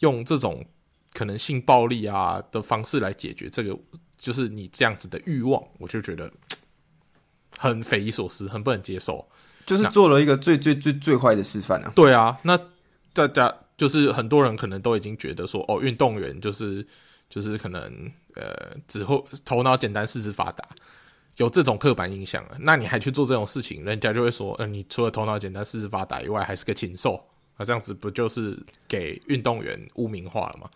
[0.00, 0.66] 用这种
[1.12, 3.78] 可能性暴力啊的方式来解决这个？
[4.16, 6.32] 就是你这样子的欲望，我就觉得
[7.58, 9.28] 很匪夷所思，很不能接受。
[9.66, 11.92] 就是做了一个最最最最坏的示范啊！
[11.94, 12.58] 对啊，那
[13.12, 16.86] 大家就是很多人可能都已经觉得说，哦，运动员就是
[17.30, 17.80] 就是可能
[18.34, 20.64] 呃，只会头脑简单，四肢发达，
[21.36, 22.56] 有这种刻板印象了。
[22.60, 27.24] 那你还去做这种事情，人家就会说，嗯、呃，你除了头脑简单，四肢发达以外，还是个禽兽
[27.56, 27.64] 啊！
[27.64, 30.68] 这样子不就是给运动员污名化了吗？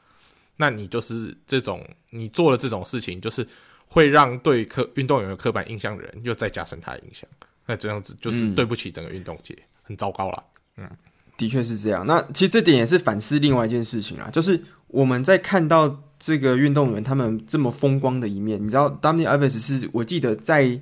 [0.56, 3.46] 那你就是这种，你做了这种事情，就是
[3.86, 7.28] 会让对刻运动员有刻板印象的人又再加深他的印象。
[7.68, 10.44] 那这样子就是对不起整个运动界，嗯、很糟糕了。
[10.78, 10.88] 嗯，
[11.36, 12.06] 的确是这样。
[12.06, 20.80] 那其实这点也是反思另外一件事情啊，就是我们在看到这个运动员他们这么风光的一面，你知道，Dani Alves 是我记得在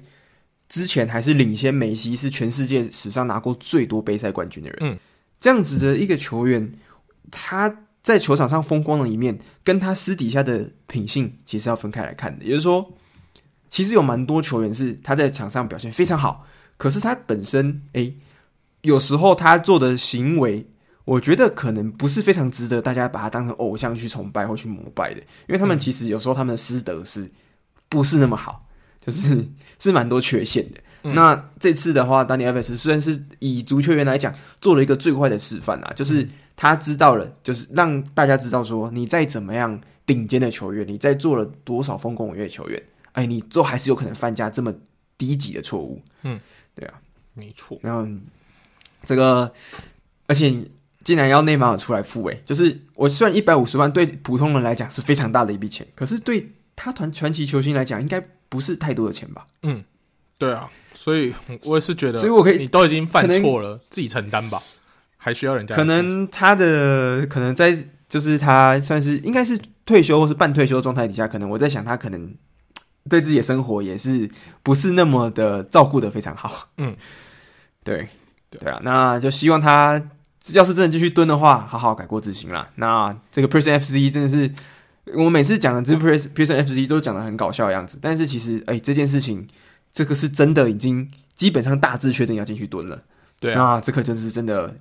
[0.69, 4.79] 之前还是领先梅西，是全世界史上拿过最多杯赛冠军的人。
[4.83, 4.99] 嗯，
[5.41, 6.73] 这样子的一个球员，
[7.33, 12.45] 他在球场上风光的一面，跟他私底下的品性其实要分开来看的。
[12.45, 12.95] 也就是说，
[13.69, 16.47] 其实有蛮多球员是他在场上表现非常好。
[16.77, 18.15] 可是他本身，诶、欸，
[18.83, 20.67] 有时候他做的行为，
[21.05, 27.31] 我觉得可能不是非常值得大家把他当成偶像去崇拜或去膜拜的，因为他们其实有时候他们的师德是
[27.89, 28.67] 不是那么好，
[29.01, 29.49] 就是
[29.79, 30.81] 是蛮多缺陷的。
[31.05, 44.75] 嗯、那这次的话，Dani Alves 虽然是以足球员来讲做了一个最坏的示范啊，就是他知道了，就是让大家知道说，你再怎么样顶尖的球员，你在做了多少丰功伟业的球员，哎，你都还是有可能犯下这么
[45.17, 46.03] 低级的错误。
[46.23, 46.41] 嗯。
[46.77, 46.95] 对啊，
[47.35, 47.79] 没错。
[47.83, 48.07] 然后
[49.03, 49.51] 这个，
[50.27, 50.55] 而且
[51.03, 59.47] 竟然要内马尔出来付，诶，就是我虽然一百五十万对普通人来讲是非常大的一笔钱，可是对他团传奇球星来讲，应该不是太多的钱吧？
[59.63, 59.83] 嗯，
[60.39, 61.33] 对啊，所以
[61.65, 64.63] 我也是觉得，所以我可以，你都已经犯错了，自己承担吧，
[65.17, 65.75] 还需要人家？
[65.75, 72.35] 可能他的可能在就是他算是应该是退休或是半退休状态底下，可能我在想他可能。
[73.09, 74.29] 对自己的生活也是
[74.63, 76.97] 不是那么的照顾的非常好，嗯，
[77.85, 78.09] 对，
[78.51, 80.11] 对啊，那就希望他
[80.53, 82.67] 要是真的继续蹲的话，好好改过自新啦。
[82.77, 84.53] 那这个 Prison FC 真的是
[85.15, 89.47] 我每次讲的这 Prison Prison FC 都讲的很搞笑的样子，但是其实哎，这件事情
[89.93, 93.03] 这个是真的已经基本上大致确定要进去蹲了，
[93.39, 94.77] 对啊，那这可就是真的，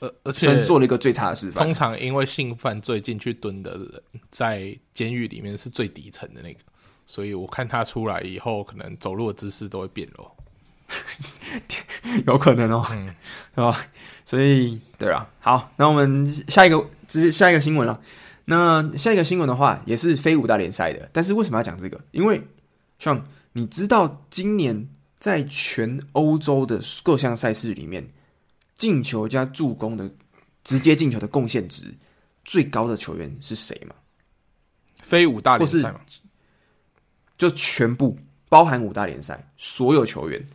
[0.00, 1.64] 而而且做了一个最差的示范。
[1.64, 6.60] 通常因为性犯罪进去蹲的人，在监狱里面是最底层的那个。
[7.10, 10.36] 所以我看他出来以后，可能走路的姿势都会变咯，
[12.24, 13.08] 有可能哦，嗯，
[13.52, 13.84] 是吧？
[14.24, 18.00] 所以对啊，好，那我们下一个，这是下一个新闻了。
[18.44, 22.00] 那下一个新闻的话，也是非五大联赛的，但是为什么要讲这个？
[22.12, 22.40] 因为
[23.00, 24.88] 像你知道，今年
[25.18, 28.08] 在全欧洲的各项赛事里面，
[28.76, 30.08] 进球加助攻的
[30.62, 31.92] 直接进球的贡献值
[32.44, 33.96] 最高的球员是谁吗？
[35.02, 36.00] 非五大联赛吗？
[37.40, 38.18] 就全部
[38.50, 40.46] 包含五大联赛所有球员，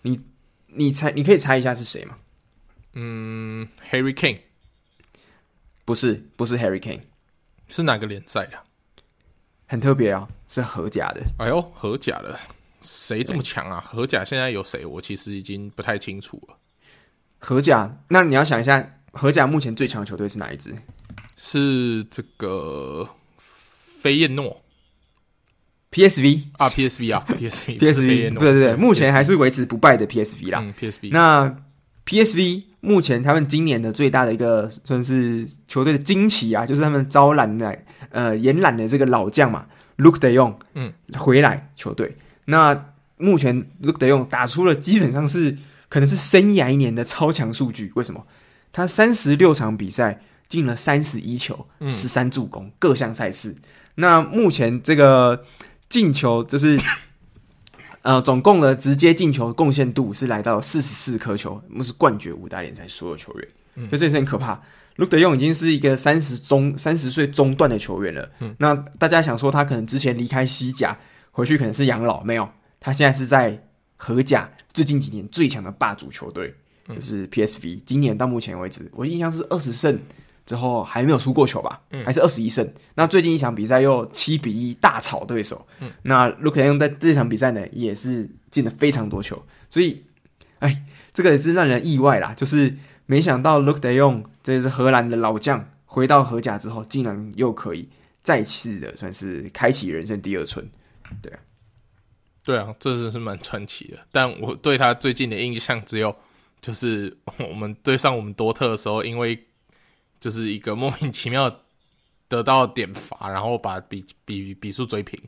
[0.00, 0.18] 你
[0.68, 2.16] 你猜，你可以猜一下是谁吗？
[2.94, 4.38] 嗯，Harry Kane，
[5.84, 7.02] 不是，不是 Harry Kane，
[7.68, 8.58] 是哪个联赛的？
[9.66, 11.20] 很特别啊，是荷甲的。
[11.38, 12.40] 哎呦，荷甲的，
[12.80, 13.78] 谁这么强啊？
[13.86, 14.86] 荷甲现在有谁？
[14.86, 16.56] 我其实已经不太清楚了。
[17.38, 20.74] 荷甲，那你要想一下，荷甲目前最强的球队是哪一支？
[21.36, 23.10] 是这个。
[23.36, 24.62] 飞燕诺。
[25.92, 27.78] PSV 啊，PSV 啊， PSV，PSV，
[28.38, 30.60] 对对对，目前还是维持不败的 PSV 啦。
[30.62, 31.08] 嗯，PSV。
[31.10, 31.56] 那
[32.06, 37.76] PSV 目前他们今年的最大的一个算是球队的惊奇啊，就是他们招揽的
[38.10, 39.66] 呃延揽的这个老将嘛
[39.98, 42.16] ，Luuk de Jong，嗯，回来球队。
[42.44, 42.86] 那
[43.16, 47.90] 目前 Luuk de Jong 打出了基本上是可能是生涯一年的超强数据。
[47.96, 48.24] 为什么？
[48.72, 53.56] 他三十六场比赛进了三十一球，十三助攻，各项赛事。
[53.96, 55.44] 那目前这个。
[55.90, 56.80] 进球就是，
[58.00, 64.62] 呃，总共的直接进球贡献度是来到四十四颗球，那是冠绝五大联赛所有球员，嗯，所以这也是很可怕。
[64.96, 70.96] Luuk de Jong 已经是一个三十中三十岁中段的球员了，嗯，那大家想说他可能之前离开西甲
[71.32, 73.66] 回去可能是养老，没有，他现在是在
[73.96, 76.54] 荷甲最近几年最强的霸主球队，
[76.94, 79.98] 就是 PSV，今年到目前为止，我印象是二十胜。
[80.50, 81.80] 之后还没有输过球吧？
[81.90, 82.68] 嗯，还是二十一胜。
[82.96, 85.64] 那最近一场比赛又七比一大炒对手。
[85.78, 89.40] 嗯，那 Luuk de Jong 在这场比赛呢，也是进了非常多球。
[89.70, 90.04] 所以，
[90.58, 90.82] 哎，
[91.12, 92.34] 这个也是让人意外啦。
[92.34, 92.76] 就是
[93.06, 97.88] 没想到 Luuk de Jong 这是荷兰的老将，回到荷甲之后，竟然又可以
[98.24, 100.68] 再次的算是开启人生第二春。
[101.22, 101.38] 对啊，
[102.44, 103.98] 对啊，这真是蛮传奇的。
[104.10, 106.12] 但我对他最近的印象只有，
[106.60, 109.46] 就是我们对上我们多特的时候，因为。
[110.20, 111.50] 就是一个莫名其妙
[112.28, 115.18] 得到点罚，然后把比比比数追平，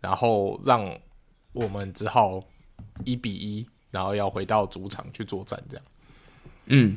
[0.00, 0.90] 然后让
[1.52, 2.42] 我们只好
[3.04, 5.84] 一比一，然后要回到主场去作战，这样。
[6.66, 6.96] 嗯，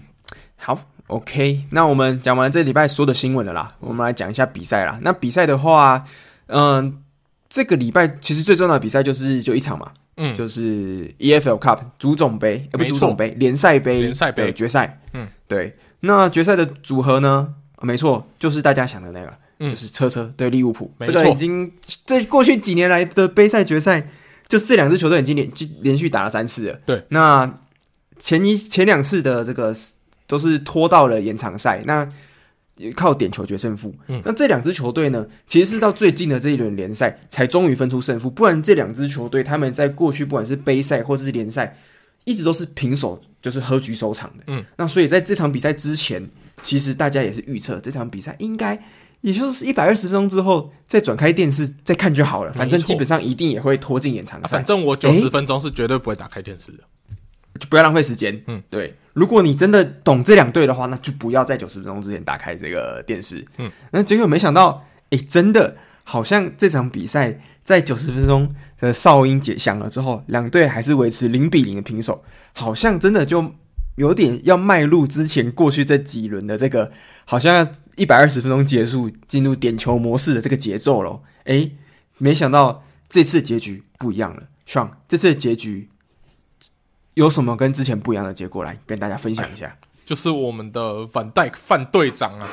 [0.56, 4.97] 好，OK，那我们讲完这礼拜所有的新闻了啦，我们来讲一下比赛啦。
[5.02, 6.06] 那比赛的话，
[6.47, 6.93] 嗯、呃，
[7.49, 15.78] 这个礼拜其实最重要的比赛就是就一场嘛，嗯，就是 EFL Cup 足总杯，呃，不是足总杯，联赛杯，联赛杯决赛，嗯，对。
[16.02, 17.56] 那决赛的组合呢？
[17.82, 20.91] 没错，就是大家想的那个，嗯、就是车车对利物浦。
[20.99, 21.72] 这个已经
[22.06, 24.08] 这过去几年来的杯赛决赛，
[24.47, 26.80] 就是这两支球队已经连连续打了三次了。
[26.86, 27.60] 对，那
[28.20, 29.76] 前一前两次的这个
[30.28, 32.08] 都是拖到了延长赛，那
[32.95, 33.95] 靠点球决胜负。
[34.08, 41.76] 嗯、那这两支球队呢，其实是到最近的这一轮联赛才终于分出胜负，不然这两支球队他们在过去不管是杯赛或者是联赛，
[42.24, 43.22] 一直都是平手。
[43.41, 46.30] 就是和局收场的，嗯，那所以在这场比赛之前，
[46.61, 48.80] 其实大家也是预测这场比赛应该，
[49.22, 54.47] 也就是一百二十分钟之后再转开电视再看就好了，反正基本上一定也会拖进延长赛。
[54.47, 56.84] 反正我九十分钟是绝对不会打开电视的，
[57.59, 58.39] 就不要浪费时间。
[58.45, 63.43] 嗯，对，如果你真的懂这两队的话，那就不要在九十分钟之前打开这个电视。
[63.57, 72.21] 嗯，那结果没想到，哎，真的好像这场比赛在九十分钟的哨音解响了之后，两队还是维持零比零的平手。
[72.53, 73.53] 好像真的就
[73.95, 76.91] 有点要迈入之前过去这几轮的这个，
[77.23, 77.65] 好像
[77.95, 81.23] 一百二十分钟结束进入点球模式的这个节奏咯。
[81.45, 81.71] 诶，
[82.17, 84.43] 没想到这次结局不一样了。
[84.67, 85.89] Sean，这次的结局
[87.13, 88.63] 有什么跟之前不一样的结果？
[88.63, 89.77] 来跟大家分享一下。
[90.05, 92.47] 就是我们的反戴范队长啊，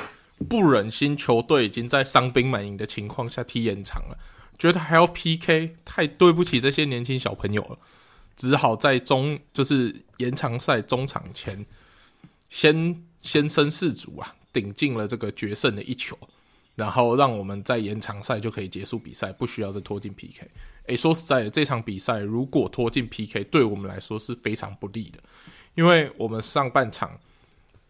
[0.48, 4.18] 不忍心球队已经在伤兵满营的情况下踢延长了，
[4.58, 7.78] 觉得还要 PK，太对不起这些年轻小朋友了。
[8.36, 11.66] 只好在中就是延长赛中场前
[12.48, 16.16] 先先声士卒啊，顶进了这个决胜的一球，
[16.76, 20.48] 然后让我们在延长赛就可以结束比赛，不需要再拖进 PK。
[20.86, 25.18] 诶、说实在的，这场比赛如果拖进 PK，对我们来说是非常不利的，
[25.74, 27.18] 因为我们上半场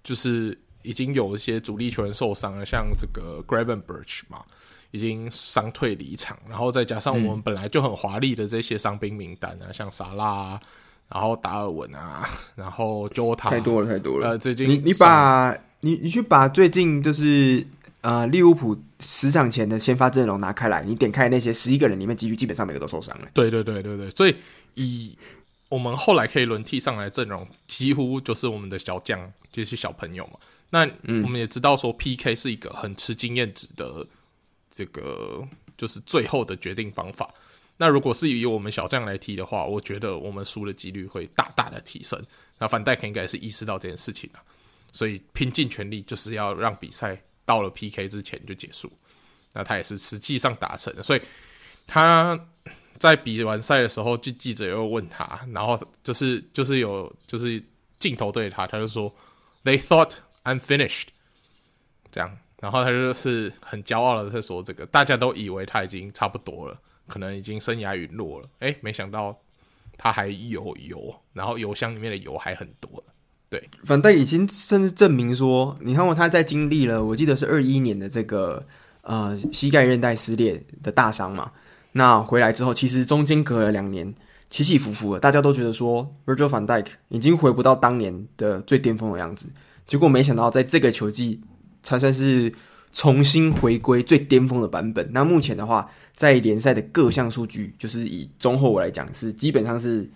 [0.03, 4.43] 就是已经有一些主力球员受伤了，像这个 Gravenberch 嘛。
[4.91, 10.61] 已经伤退离场，然后再加上我们本来就很华丽的这些伤兵名单啊，嗯、像萨拉、啊，
[11.11, 12.26] 然后达尔文啊，
[12.57, 14.30] 然后 Jota 太多了，太多了。
[14.30, 17.66] 呃，最近你你把你你去把最近就是
[18.01, 23.28] 呃利物浦十场前的先发阵容拿开来，你点开那些十一个人里面，几乎基本上每个都受伤了。
[23.34, 24.34] 对对对对对，所以
[24.74, 25.14] 以
[25.68, 30.39] 我们后来可以轮替上来阵容，几乎就是我们的小将，就是小朋友嘛。
[30.70, 30.80] 那
[31.22, 34.07] 我们也知道说 PK 是一个很吃经验值的。
[34.79, 35.45] 这个
[35.76, 37.35] 就是最后的决定方法。
[37.76, 42.24] 那如果是以我们小将来踢的话，我觉得我们输的几率会大大的提升。
[42.61, 44.41] 那范戴克应该是意识到这件事情了，
[44.93, 48.89] 所以拼尽全力就是要让比赛到了 PK 之前就结束。
[49.53, 51.20] 那他也是实际上达成，所以
[51.89, 52.39] 他
[53.01, 57.61] 在比完赛的时候，就记者又问他，然后就是就是有就是
[57.99, 59.12] 镜头对他，他就说
[59.64, 60.12] ：“They thought
[60.45, 61.09] I'm finished。”
[62.12, 62.39] 这样。
[62.61, 68.47] 然后他就是很骄傲的在说：“这个大家都以为他已经差不多了，可能已经生涯陨落了。
[68.59, 69.37] 诶，没想到
[69.97, 73.03] 他还有油，然后油箱里面的油还很多。
[73.49, 78.67] 对，反戴已经甚至证明说，你看过他在经历了，我记得是二一年的这个
[79.03, 81.53] 呃膝盖韧带撕裂的大伤嘛。
[81.93, 84.15] 那回来之后，其实中间隔了两年，
[84.51, 89.49] 起起伏伏的，大家都觉得说 Virgil van Dijk 已经回不到当年的最巅峰的样子。
[89.87, 91.41] 结果没想到，在这个球季
[91.83, 92.53] 才算是
[92.93, 95.09] 重新回归最巅峰的版本。
[95.12, 100.09] 那目前的话，在联赛的各项数据，就是以中后卫来讲，是基本上是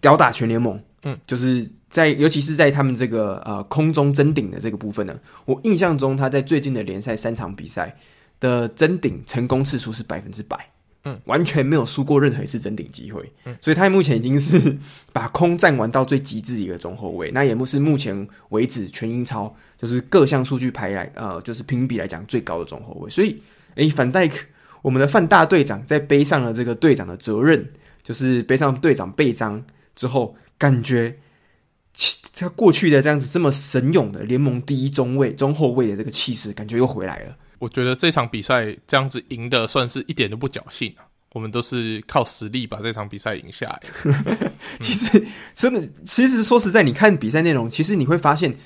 [0.00, 0.80] 吊打全联盟。
[1.06, 5.14] 嗯，就是在尤其是在他们这个呃空中争顶的这个部分呢，
[5.44, 7.94] 我印象中他在最近的联赛三场比赛
[8.40, 10.70] 的争顶成功次数是百分之百，
[11.04, 14.78] 嗯，完全没有输过任何一次争顶机会，嗯，所以他目前已经是
[15.12, 23.36] 把空战玩到最极致一个中后卫，那也不是目前为止全英超就是各项数据排来呃就是评比来讲最高的中后卫，所以
[23.74, 24.38] 诶，范戴克，
[24.82, 27.68] 我们的范大队长在背上了这个队长的责任，
[28.02, 29.64] 就是背上队长背章
[29.94, 30.36] 之后。
[30.56, 31.18] 感觉，
[32.32, 37.36] 他过去的这样子这么神勇的联盟第一中卫、中后卫的这个气势，感觉又回来了。
[37.58, 41.04] 我觉得这场比赛这样子赢的算是一点都不侥幸啊！
[41.32, 43.82] 我们都是靠实力把这场比赛赢下来。
[44.80, 48.56] 其实真的，其实说实在，你看比赛内容，其实你会发现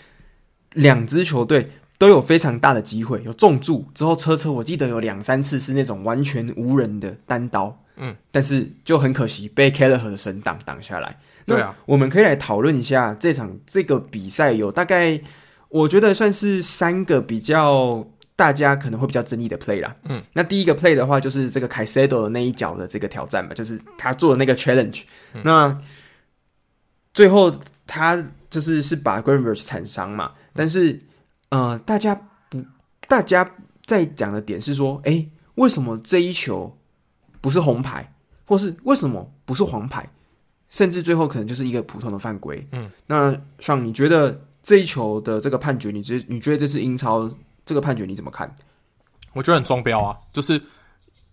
[0.75, 11.19] 两支球队都有非常大的机会，有重注之后，车车我记得有两三次是那种完全无人的单刀，嗯，但是就很可惜被 Kelleher 的神挡挡下来。
[11.47, 15.19] 对啊，我们可以来讨论一下这场这个比赛，有大概
[15.71, 18.07] 我觉得算是三个比较
[18.37, 19.97] 大家可能会比较争议的 play 啦。
[20.05, 25.05] 嗯，那第一个 play 的话，就是这个 Caicedo 的那一脚的这个挑战吧，就是他做的那个 challenge。
[25.33, 25.79] 嗯、那
[27.15, 27.51] 最后
[27.87, 31.01] 他就是是把 Gravenberch 铲伤嘛，但是
[31.51, 32.13] 呃，大家
[32.51, 32.61] 不，
[33.07, 33.49] 大家
[33.87, 36.77] 在讲的点是说，哎，为什么这一球
[37.41, 38.13] 不是红牌，
[38.45, 40.11] 或是为什么不是黄牌？
[40.69, 42.67] 甚至最后可能就是一个普通的犯规。
[42.73, 47.33] 嗯，那像你觉得这一球的这个判决，你觉你觉得这是英超
[47.65, 48.53] 这个判决你怎么看？
[49.35, 50.19] 我觉得很双标啊！
[50.33, 50.61] 就是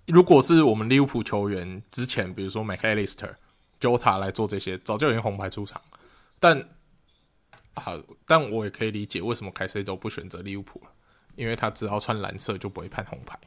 [0.06, 3.32] 如果是我们利物浦球员之前，比如说 McAllister、
[3.82, 5.82] Jota 来做这些，早就已经红牌出场。
[6.40, 6.64] 但
[7.76, 7.96] 啊，
[8.26, 10.90] 但我也可以理解为什么凯塞都不选择利物浦了，
[11.36, 13.38] 因为他只要穿蓝色就不会判红牌。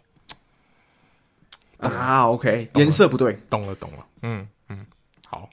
[1.78, 4.86] 啊，OK，颜色不对，懂了，懂了，嗯嗯。
[5.26, 5.48] 好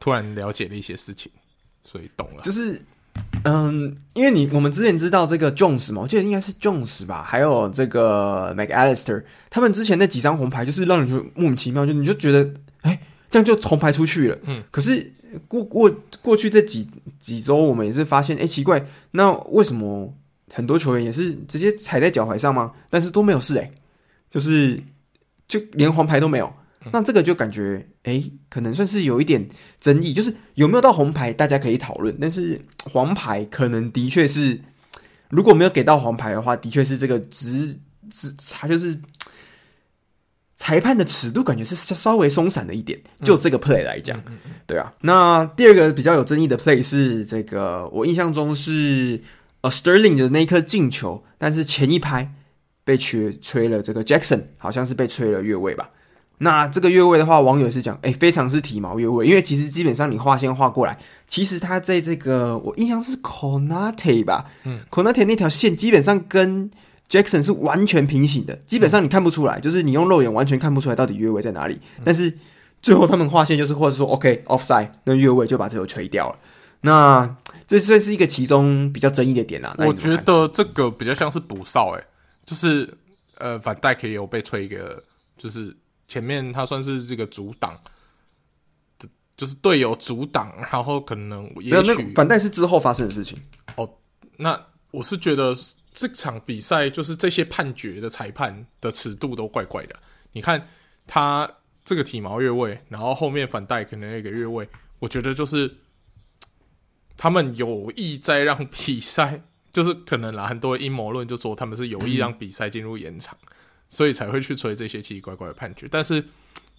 [0.00, 1.32] 突然了解了一些事情，
[1.82, 2.42] 所以懂了。
[2.42, 2.82] 就是，
[3.44, 12.42] 嗯，因为你我们之前知道这个 Jones 嘛，我记得应该是 Jones 吧，还有这个 McAllister，他们之前那几张红牌就是让你就莫名其妙，就你就觉得，
[12.82, 13.00] 哎、欸，
[13.30, 14.38] 这样就红牌出去了。
[14.42, 15.13] 嗯，可是
[15.48, 15.90] 过过
[16.22, 20.14] 过去这几几周，我们也是发现，哎、欸，奇怪，那为什么
[20.52, 22.72] 很多球员也是直接踩在脚踝上吗？
[22.90, 23.72] 但是都没有事、欸，哎，
[24.30, 24.82] 就是
[25.46, 26.52] 就连黄牌都没有。
[26.92, 29.48] 那这个就感觉，诶，可能算是有一点
[29.80, 32.14] 争议，就是有没有到红牌，大家可以讨论。
[32.20, 34.60] 但是黄牌可能的确是，
[35.30, 37.74] 如果没有给到黄牌的话，的确是这个直
[38.10, 39.00] 直，他就是
[40.64, 42.98] 裁判的尺度，感觉是稍微松散了一点。
[43.22, 44.18] 就这个 play 来讲，
[44.66, 44.90] 对啊。
[45.02, 49.20] 那第二个比较有争议的 play 是这个，我印象中是
[49.60, 52.32] 呃 Sterling 的那一颗进球，但是前一拍
[52.82, 55.90] 被吹吹了，这个 Jackson 好像是被吹了越位吧。
[56.38, 60.98] 那这个越位的话，网友是讲，哎、欸，非常是体毛越位，因为其实基本上你画线画过来，
[61.28, 66.70] 其实他在这个我印象是 Conate 吧，嗯，Konate 那条线基本上跟
[67.14, 71.74] Jackson 是完全平行的，基本上你看不出来，嗯、就是你用肉眼完全看不出来到底越位在哪里。
[71.98, 72.32] 嗯、但是
[72.82, 76.38] 最后他们划线就是，或者说 OK offside，那越位就把这个吹掉了。
[76.80, 77.36] 那
[77.66, 79.74] 这这是一个其中比较争议的点啊。
[79.78, 82.04] 我觉得这个比较像是补哨，诶，
[82.44, 82.92] 就是
[83.38, 85.02] 呃，反戴可以有被吹一个，
[85.36, 85.74] 就是。
[86.06, 87.76] 前面他算是这个阻挡，
[89.38, 93.36] 就是队友阻挡，然后可能也许没有，那反带是之后发生的事情。
[93.76, 93.88] 哦，
[94.36, 94.60] 那
[94.90, 95.52] 我是觉得
[95.94, 99.98] 这场比赛就是这些判决的裁判的尺度都怪怪的。
[100.32, 100.68] 你看
[101.06, 101.50] 他
[101.82, 104.68] 这个体毛越位，然后后面反带可能那个越位，
[104.98, 105.74] 我觉得就是
[107.16, 113.38] 他们有意在让比赛，就是可能啦，很多阴谋论就说他们是有意让比赛进入延长。
[113.86, 116.24] 所以才会去吹这些奇奇怪怪的判决，但是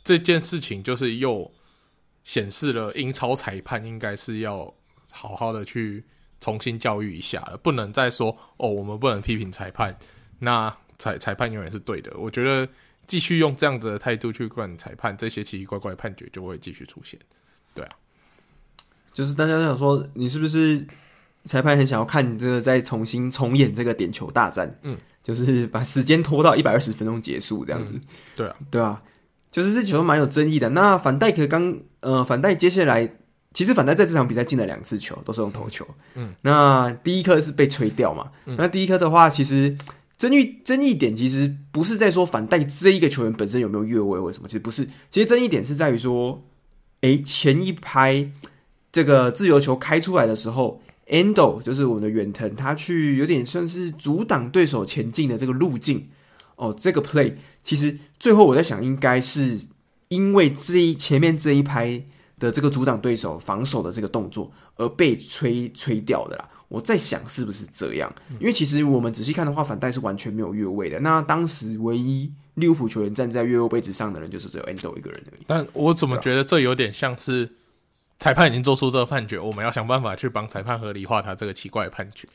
[0.04, 1.50] 这件事情就是又
[2.26, 4.74] 显示了英超裁判应该是要
[5.12, 6.04] 好好的去
[6.46, 9.98] 重新教育一下了，不能再说哦，我们不能批评裁判，
[10.38, 12.16] 那裁裁判永远是对的。
[12.18, 12.68] 我觉得
[13.08, 17.20] 继续用这样子的态度去管裁判，这些奇奇怪怪的判决就会继续出现。
[17.74, 17.92] 对啊，
[19.12, 20.86] 就是大家都想说，你是不是
[21.46, 24.80] 裁判很想要看你这个再重新重演这个点球大战？
[24.84, 24.96] 嗯。
[25.26, 28.02] 就是把时间拖到一百二十分钟结束这样子，嗯、
[28.36, 29.02] 对啊，对啊，
[29.52, 30.70] 就是这球蛮有争议的。
[30.70, 33.12] 那反戴克刚呃，反戴接下来
[33.56, 35.88] 其实反戴在这场比赛进了两次球，都是用头球。
[36.16, 38.30] 嗯，那第一颗是被吹掉嘛？
[38.46, 39.78] 嗯、那第一颗的话，其实
[40.18, 46.44] 争议争议点其实不是在说反戴这一个球员本身有没有越位或什么，其实不是，其实争议点是在于说，
[47.00, 48.30] 诶，前一拍
[48.92, 56.10] 这个自由球开出来的时候，Endo 就是我们的远藤，他去有点算是阻挡对手前进的这个路径。
[56.58, 57.34] 哦，这个 play
[57.64, 59.60] 其实最后我在想，应该是
[60.10, 62.04] 因为这一前面这一拍
[62.46, 66.48] 的这个阻挡对手防守的这个动作而被吹吹掉的啦。
[66.68, 68.14] 我在想是不是这样？
[68.40, 71.00] 因为其实我们仔细看的话，反带是完全没有越位的。
[71.00, 75.44] 那当时唯一利物浦球员站在越位位置上的人，就是只有 Endo 一个人而已。
[75.48, 77.50] 但我怎么觉得这有点像是
[78.20, 82.28] 裁判已经做出这个判决，我们要想办法去帮裁判合理化他这个奇怪的判决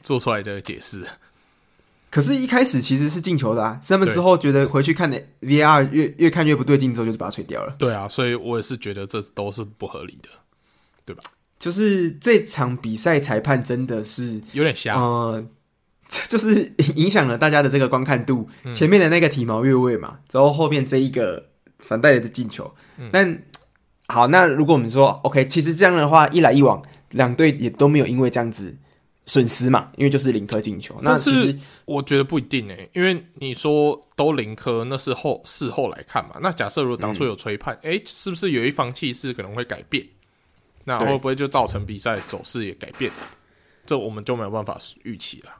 [0.00, 1.04] 做出来的解释。
[2.10, 3.80] 可是，一开始其实是进球的啊！
[3.86, 7.74] 他们之后觉得回去看的 VR 越越看越不对劲，之后就是把它吹掉了。
[7.78, 10.28] 对啊，所以我也是觉得这都是不合理的，
[11.04, 11.22] 对吧？
[11.60, 15.44] 就是这场比赛裁判真的是有点瞎，呃，
[16.08, 18.48] 就是影响了大家的这个观看度。
[18.64, 22.74] 嗯、前面的那个体毛越位嘛，之后后面这一个反带的进球。
[22.98, 23.42] 嗯、但
[24.08, 28.76] 好，那如果我们说 OK，其实这样的话一来一往，两队也都没有因为这样子
[29.30, 30.98] 损失嘛，因为就是零颗进球。
[31.02, 36.36] 那其实我觉得不一定诶、欸，因为你说都零颗，那是后事后来看嘛。
[36.42, 40.04] 那假设如果当初有吹判，哎、嗯欸，是不是有一方气势可能会改变？
[40.84, 43.12] 那会不会就造成比赛走势也改变？
[43.86, 45.50] 这我们就没有办法预期了。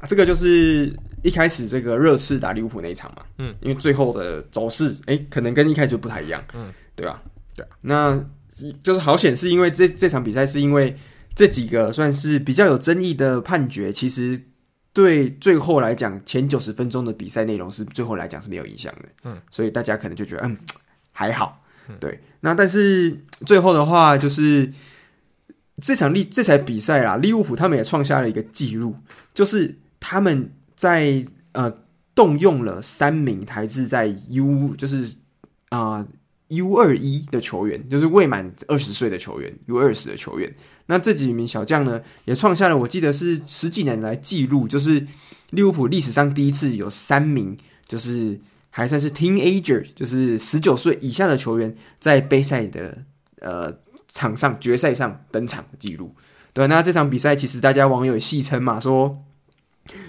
[0.00, 7.22] 啊，这个就是一开始这个热刺打利物浦那一场嘛，嗯，因为最后的走势，哎、欸，可能跟一开始不太一样，嗯，对吧？
[7.56, 8.24] 对啊，那
[8.82, 10.96] 就是好险，是因为这这场比赛是因为
[11.38, 14.46] 这几个算是比较有争议的判决，其实
[14.92, 20.58] 对最后来讲，前九十分钟的比赛内容是最后来讲是没有影响的，嗯，所以大家可能就觉得，嗯，
[21.12, 21.62] 还好。
[22.00, 23.16] 对，那但是
[23.46, 24.72] 最后的话，就是
[25.80, 28.96] 这场利这场比赛啊，利物浦他们也创下了一个记录，
[29.32, 31.72] 就是他们在呃
[32.16, 35.14] 动用了三名来自在 U 就是
[35.68, 36.08] 啊、呃、
[36.48, 40.54] U 二一的球员，就是未满二十岁的球员，U 二十的球员。
[40.86, 45.06] 那这几名小将呢，也创下了我记得是十几年来记录，就是
[45.50, 48.40] 利物浦历史上第一次有三名就是。
[48.70, 52.96] 还算是 teenager，就是十九岁以下的球员在杯赛的
[53.40, 53.74] 呃
[54.12, 56.14] 场上决赛上登场的记录。
[56.52, 59.24] 对，那这场比赛其实大家网友戏称嘛，说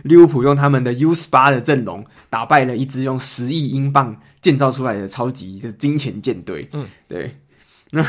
[0.04, 6.68] 利物浦用他们的 U 十八的阵容打败了一支用十亿英镑建造出来的超级的金钱舰队。
[6.74, 7.38] 嗯，对。
[7.92, 8.04] 那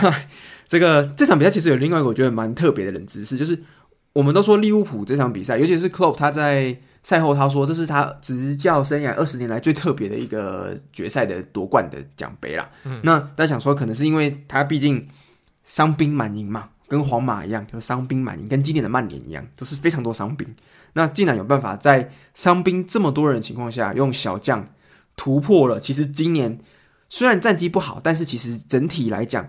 [0.68, 3.58] 这个这场比赛其实有另外一个我觉得蛮特别的冷知识，就是
[4.12, 6.76] 我们都说利物浦这场比赛，尤其是 Klopp 他在。
[7.02, 12.70] 赛后他说：“这是他执教生涯二十年来最特别的一个决赛的夺冠的奖杯啦。
[12.84, 15.08] 嗯”那大家想说，可能是因为他毕竟
[15.64, 20.46] 伤兵满营嘛，跟皇马一样，就是伤兵满营，跟今年的曼联一样，都是非常多伤兵。
[20.92, 24.68] 那竟然有办法在伤兵这么多人的情况下，用小将
[25.20, 25.78] 突破了。
[25.78, 26.58] 其实今年
[27.10, 29.46] 虽然战绩不好，但是其实整体来讲。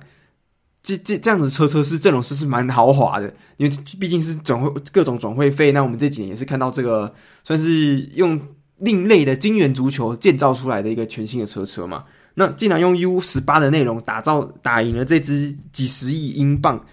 [0.83, 5.71] 这这这样子车车是阵容是是蛮豪华的，因为毕竟是转会各种转会费。
[5.73, 7.13] 那我们这几年也是看到这个
[7.43, 8.41] 算是用
[8.79, 12.05] 另类的金元足球建造出来的一个全新的车车嘛。
[12.33, 16.83] 那竟然用 U 十八的内容打造打赢了这支几十亿英镑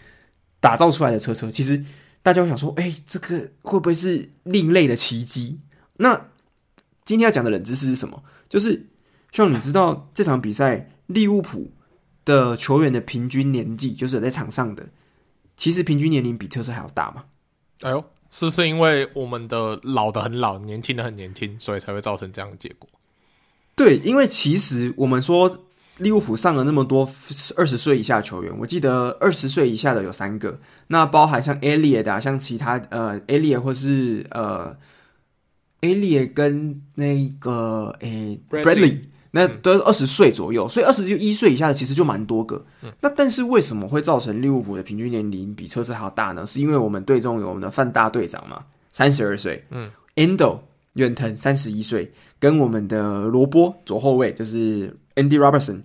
[0.61, 1.83] 打造出来的车车，其实
[2.23, 5.59] 大家会想说，哎，这个会不会是另类的奇迹？
[5.97, 6.15] 那
[7.07, 8.23] 今天要讲的冷知识是什么？
[8.49, 8.87] 就是
[9.33, 11.71] 希望你知道这场比赛利物浦。
[12.25, 14.87] 的球员的平均年纪，就是在场上的，
[15.57, 17.25] 其实平均年龄比车车还要大嘛？
[17.81, 22.87] 哎呦，是不是因为我们的老的很老，年轻的很年轻，所以才会造成这样的结果？
[23.75, 25.65] 对，因为其实我们说
[25.97, 27.11] 利物浦上了那么多
[27.57, 34.77] 二十岁以下球员，我记得二十岁以下的有三个，那包含像 Elliot 啊，像其他呃 Elliot 或是呃
[35.81, 38.99] Elliot 跟那个诶、欸、Bradley。
[39.31, 42.65] 那都二十岁左右，所以二十一岁以下的其实就蛮多个。
[42.83, 46.47] 嗯、那但是为什么会造成利物浦的平均年龄比车车还要大呢？
[46.47, 50.59] 是因为我们队中有我们的范大队长嘛，三十二岁，嗯，Endo
[50.95, 52.11] 远藤三十一岁，
[52.41, 55.83] 跟我们的罗波左后卫就是 Andy Robertson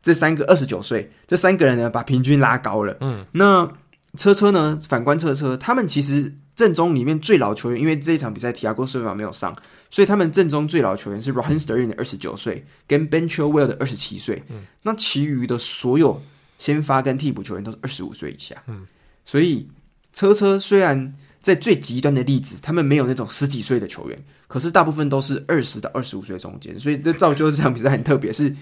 [0.00, 2.96] 这三个二十九岁，这三个人呢把平均拉高了。
[3.00, 3.68] 嗯，那
[4.16, 4.78] 车车呢？
[4.88, 6.32] 反观车车，他们其实。
[6.54, 9.56] 正中里面最老球员，因为这一场比赛提亚戈·斯维尔没有上，
[9.90, 14.44] 所以他们正中最老球员是 Raheem Sterling 的二十九岁，跟 Ben Chilwell 的二十七岁。
[14.82, 16.22] 那其余的所有
[16.58, 18.62] 先发跟替补球员都是二十五岁以下。
[18.68, 18.86] 嗯，
[19.24, 19.68] 所以
[20.12, 28.32] 车车虽然在最极端的例子，他们没有那种十几岁的球员，可是大部分都是二十到二十五岁中间，所以这造就这场比赛很特别。
[28.32, 28.54] 是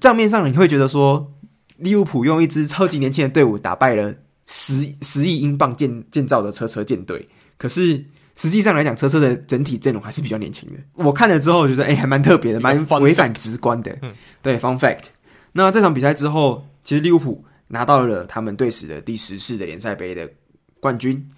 [0.00, 1.32] 账面上你会觉得说，
[1.78, 4.14] 利物浦用一支超级年轻的队伍打败了。
[4.46, 10.78] 十十亿英镑建建造的车车舰队，可是实际上来讲，车车的整体阵容还是比较年轻的。
[10.94, 13.96] 我看了之后，觉得哎，还蛮特别的，蛮违反直观的。
[14.02, 15.04] 嗯，对，Fun fact。
[15.52, 20.28] 那这场比赛之后，其实利物浦拿到了他们队史的第十次的联赛杯的
[20.80, 21.30] 冠军，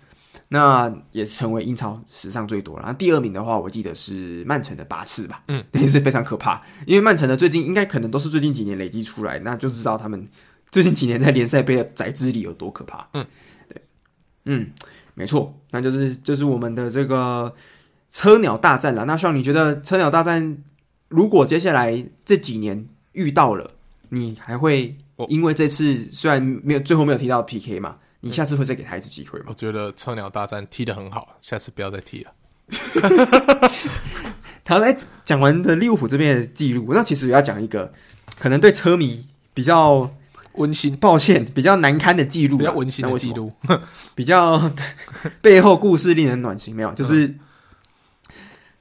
[0.49, 2.79] 那也是成为英超史上最多。
[2.79, 5.43] 然后第二名的话，我记得是曼城的八次吧。
[5.49, 10.29] 嗯， 也是非常可怕，因为曼城的最近应该可能都是最近几年累积出来，那就知道他们
[10.75, 13.09] 最近几年在联赛杯的宰制力有多可怕。
[13.13, 13.25] 嗯，
[13.69, 13.81] 对，
[14.47, 14.73] 嗯。
[15.15, 17.55] 没错，那就是就是我们的这个
[18.11, 19.05] 车鸟大战了。
[19.05, 20.59] 那像你觉得车鸟大战，
[21.07, 23.71] 如果接下来这几年遇到了，
[24.09, 24.97] 你还会
[25.29, 29.45] 因为这次虽然没有最后没有踢到 PK 嘛，你下次会再给他一次机会吗？
[29.51, 32.33] 我觉得车鸟大战踢得很好，下次不要再踢了。
[34.65, 37.95] 好，来讲完的利物浦这边的记录，那其实也要讲一个
[38.41, 40.13] 可能对车迷比较。
[40.55, 43.53] 温馨，抱歉，比较难堪的记录，比较温馨的记录，
[44.15, 44.71] 比较
[45.43, 46.75] 背后故事令人暖心。
[46.75, 47.35] 没有，就是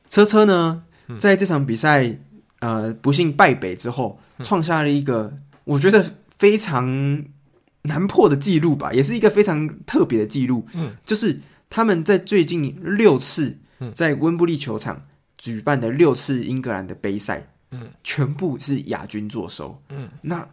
[0.08, 0.84] 车车呢，
[1.20, 2.18] 在这场比赛
[2.60, 7.26] 呃不幸败北之后，创下了一个我觉得非常
[7.84, 10.66] 难破的记录吧，也是一个非常特别的记录。
[10.74, 13.58] 嗯，就是他们在最近六次
[13.96, 15.06] 在温布利球场
[15.38, 19.82] 举办的六次英格兰的杯赛，嗯，全部是亚军坐收。
[19.90, 20.48] 嗯，那。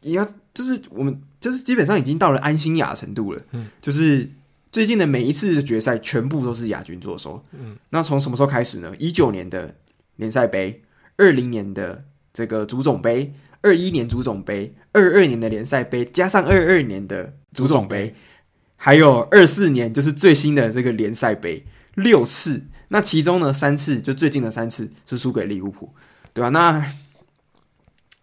[0.00, 4.28] 也要就是我们就是基本上已经到了安心亚程度了，嗯，就是
[4.70, 8.92] 最近的每一次的决赛全部都是亚军坐收，嗯，那从什么时候开始呢？
[8.98, 9.74] 一九年的
[10.16, 10.82] 联赛杯，
[11.16, 18.14] 二零年的这个足总杯，二一年足总杯，二二年的联赛杯，加上二二年的足总杯，
[18.76, 25.92] 还有二四年就是最新的这个联赛杯，六次，那其中呢三次就最近的三次是输给利物浦，
[26.32, 26.50] 对吧？
[26.50, 26.84] 那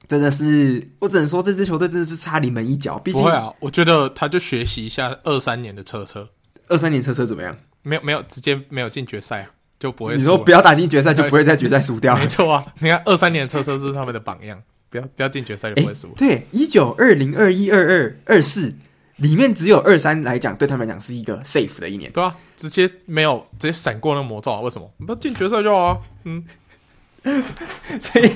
[0.07, 2.99] 真的是，我只能说这支球队真的是差临门一脚。
[2.99, 6.29] 毕竟不会啊，我觉得他就学习一下二三年的车车，
[6.67, 7.57] 二三年车车怎么样？
[7.81, 9.49] 没有没有，直接没有进决赛啊，
[9.79, 10.15] 就不会。
[10.15, 12.15] 你说不要打进决赛，就不会在决赛输掉。
[12.19, 16.07] 没错啊，你看二三年的车车是他们的榜样，不要不要进决赛就不会输。
[16.17, 18.75] 对，一九二零二一二二二四
[19.17, 22.11] 里面只有二三来讲，对他们来讲是一个 safe 的一年。
[22.11, 24.59] 对啊，直接没有直接闪过那个魔咒啊？
[24.61, 24.91] 为什么？
[24.97, 25.97] 你不要进决赛就好啊。
[26.25, 26.43] 嗯，
[27.99, 28.31] 所以。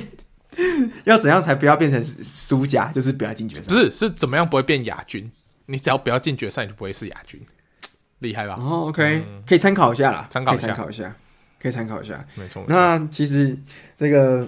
[1.06, 2.92] 要怎样才不要变成输家？
[2.92, 3.74] 就是不要进决赛。
[3.74, 5.32] 不是，是怎么样不会变亚军？
[5.68, 7.40] 你只要不要进决赛，你就不会是亚军。
[8.20, 8.58] 厉害吧？
[8.60, 11.16] 哦，OK，嗯，可以参考一下啦，参考参考一下，
[11.62, 12.26] 可以参考一下。
[12.36, 12.64] 没错。
[12.68, 13.58] 那其实
[13.98, 14.48] 这个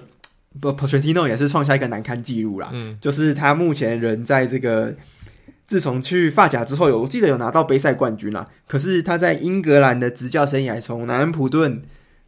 [0.60, 2.70] 不，Pochettino 也是创下一个难堪记录啦。
[2.72, 4.94] 嗯，就是他目前人在这个
[5.66, 8.48] 自从去发甲之后有，我记得有拿到杯赛冠军啦。
[8.66, 11.82] 可是他在英格兰的执教生涯，从南安普顿。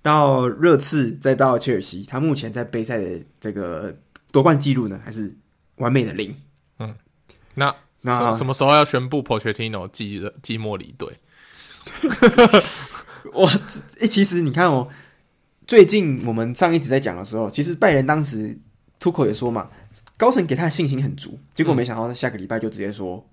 [0.05, 3.97] 到热刺，再到切尔西，他目前在杯赛的这个
[4.31, 5.35] 夺冠记录呢，还是
[5.77, 6.37] 完美的零。
[6.79, 6.95] 嗯，
[7.55, 11.09] 那那什么时候要宣布 Pochettino 寂寂寞离队？
[13.33, 13.51] 我
[13.99, 14.87] 诶，其实你看哦，
[15.67, 18.59] 最近我们上一直在讲的时候，其实拜仁当时
[19.01, 19.71] 出口也说嘛，
[20.19, 23.27] 高层给他的信心很足，结果没想到他下个礼拜就直接说，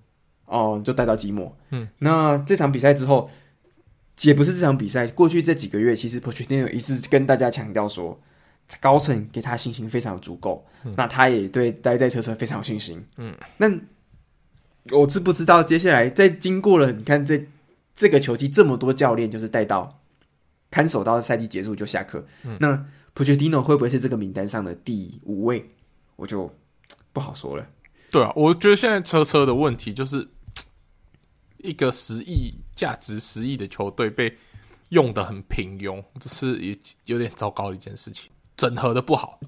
[0.46, 1.52] 嗯、哦，就带到寂寞。
[1.68, 3.30] 嗯，那这场比赛之后。
[4.20, 8.20] 也不是这场比赛，过去这几个月，其实 Pochettino 一直跟大家强调说，
[8.78, 13.04] 高层给他信心非常足够，嗯、那他也对待在车车非常有信心。
[13.16, 13.68] 嗯，那
[14.96, 17.46] 我知不知道接下来在经过了你看这
[17.94, 20.00] 这个球季这么多教练，就是带到
[20.70, 25.70] 看守到赛季结束就下课，嗯、那 Pochettino 会不会是这个名单上的第五位？
[26.16, 26.54] 我就
[27.12, 27.66] 不好说了。
[28.10, 30.28] 对啊，我觉得现在车车的问题就是。
[31.64, 34.36] 一个十亿价值十亿的球队被
[34.90, 38.30] 用得很平庸，这是也有点糟糕的一件事情。
[38.56, 39.40] 整合的不好，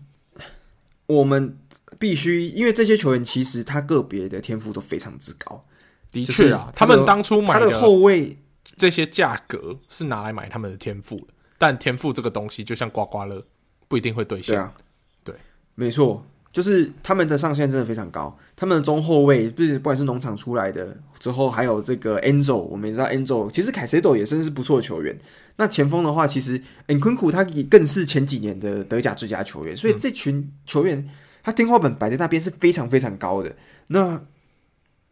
[1.06, 1.58] 我们
[1.98, 5.60] 必须因为这些球员其实他个别的天赋都非常之高。
[6.10, 11.26] 的确啊，他们当初买的后卫这些价格是拿来买他们的天赋的，
[11.58, 13.44] 但天赋这个东西就像刮刮乐，
[13.88, 14.54] 不一定会兑现。
[14.54, 14.74] 对啊，
[15.24, 15.34] 对，
[15.74, 16.24] 没错。
[16.54, 25.18] 就是他们的上限真的非常高，他们的中后卫不是不管是农场出来的之后，还有这个 Anzo，我们也知道 Anzo，其实凯塞多也真是不错的球员。
[25.56, 31.10] 那前锋的话，其实 Nkunku 他也更是前几年的德甲最佳球员，所以这群球员
[31.42, 33.52] 他天花板摆在那边是非常非常高的。
[33.88, 34.22] 那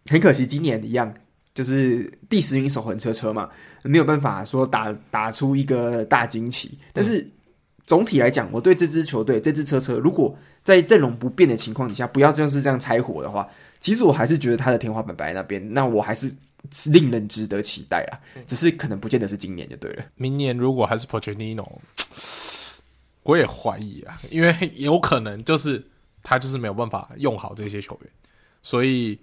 [0.08, 1.12] 很可惜，今年一样
[1.52, 3.50] 就是第十名守恒车车嘛，
[3.82, 6.78] 没有办法说打打出一个大惊奇。
[6.92, 7.28] 但是
[7.84, 13.48] 总体来讲，我对这支球队这支车车如果在阵容不变的情况底下，不要就是这样拆火的话，
[13.80, 16.34] 其实我还是觉得他的天花板摆在那边，那我还是
[16.86, 18.18] 令人值得期待啊。
[18.46, 20.04] 只是可能不见得是今年就对了。
[20.16, 21.66] 明年如果还是 Pochettino，
[23.24, 25.84] 我也怀疑啊，因为有可能就是
[26.22, 28.10] 他就是没有办法用好这些球员，
[28.62, 29.18] 所以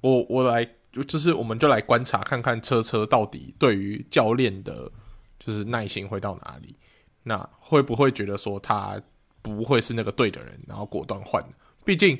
[0.00, 0.68] 我我来
[1.06, 4.90] 就是我们就来观察看看车车到底对于教练的。
[5.36, 6.74] 就是耐心会到哪里？
[7.22, 8.98] 那会不会觉得说他
[9.44, 11.44] 不会是那个对的人，然后果断换？
[11.84, 12.18] 毕竟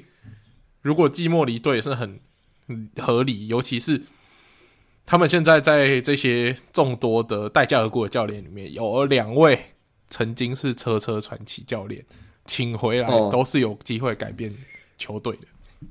[0.83, 2.20] 如果季末离队是很
[3.01, 4.03] 合理，尤其是
[5.07, 9.59] 他们现在在这些众多的待价而沽的教练里面，有两位
[10.11, 12.05] 曾经是车车传奇教练，
[12.45, 14.55] 请回来都是有机会改变
[14.99, 15.47] 球队的，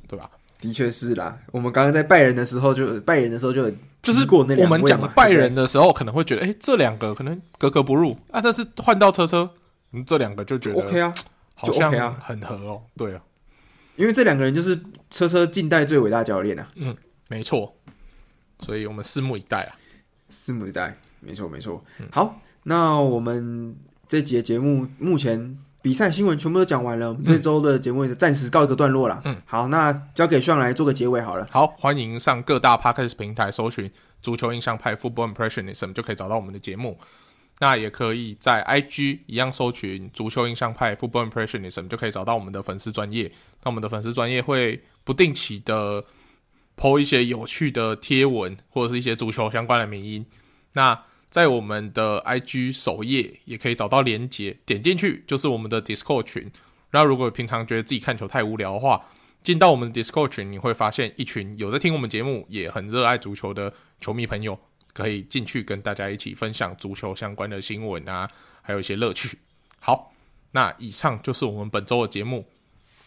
[0.08, 0.30] 对吧？
[0.62, 3.70] 的确是啦，我们刚刚在拜仁的时候就拜仁的时候就
[4.02, 9.50] 就是过那我们讲拜仁的时候可能会觉得，哎、欸，这两个可能格格不入啊，但是换到车车，
[9.94, 11.14] 嗯，这两个就觉得 OK 啊，
[11.56, 13.22] 好像很合哦，对啊，
[13.96, 14.78] 因为这两个人就是
[15.10, 16.96] 车车近代最伟大教练啊，嗯，
[17.30, 17.74] 没错，
[18.60, 19.76] 所以我们拭目以待啊，
[20.30, 23.76] 拭目以待，没错没错，嗯、好，那我们
[24.08, 25.58] 这节节目目前。
[25.84, 29.22] 比赛新闻全部都讲完了，我们这周的节目也暂时告一个段落了。
[29.26, 31.46] 嗯，好，那交给炫来做个结尾好了。
[31.52, 33.92] 好，欢迎上各大 Podcast 平台搜寻
[34.24, 36.98] “足球印象派 Football Impressionism” 就可以找到我们的节目。
[37.64, 43.32] 那也可以在 IG 一样搜寻“足球印象派 Football Impressionism” 就可以找到我们的粉丝专业。
[43.64, 46.04] 那我们的粉丝专业会不定期的
[46.76, 50.26] po 一些有趣的贴文或者是一些足球相关的名音。
[50.74, 56.52] 那在我们的 IG 首页也可以找到连接，点进去就是我们的 Discord 群。
[56.92, 59.06] 然后，如果平常觉得自己看球太无聊的话，
[59.42, 64.60] 进到我们的 Discord 群，你会发现一群有在听我们节目，也很热爱足球的球迷朋友，
[64.94, 68.30] 可以进去跟大家一起分享足球相关的新闻啊，
[68.62, 69.38] 还有一些乐趣。
[69.80, 70.14] 好，
[70.52, 72.46] 那以上就是我们本周的节目，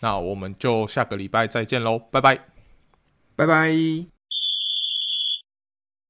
[0.00, 2.40] 那我们就下个礼拜再见喽，拜拜，
[3.36, 4.15] 拜拜。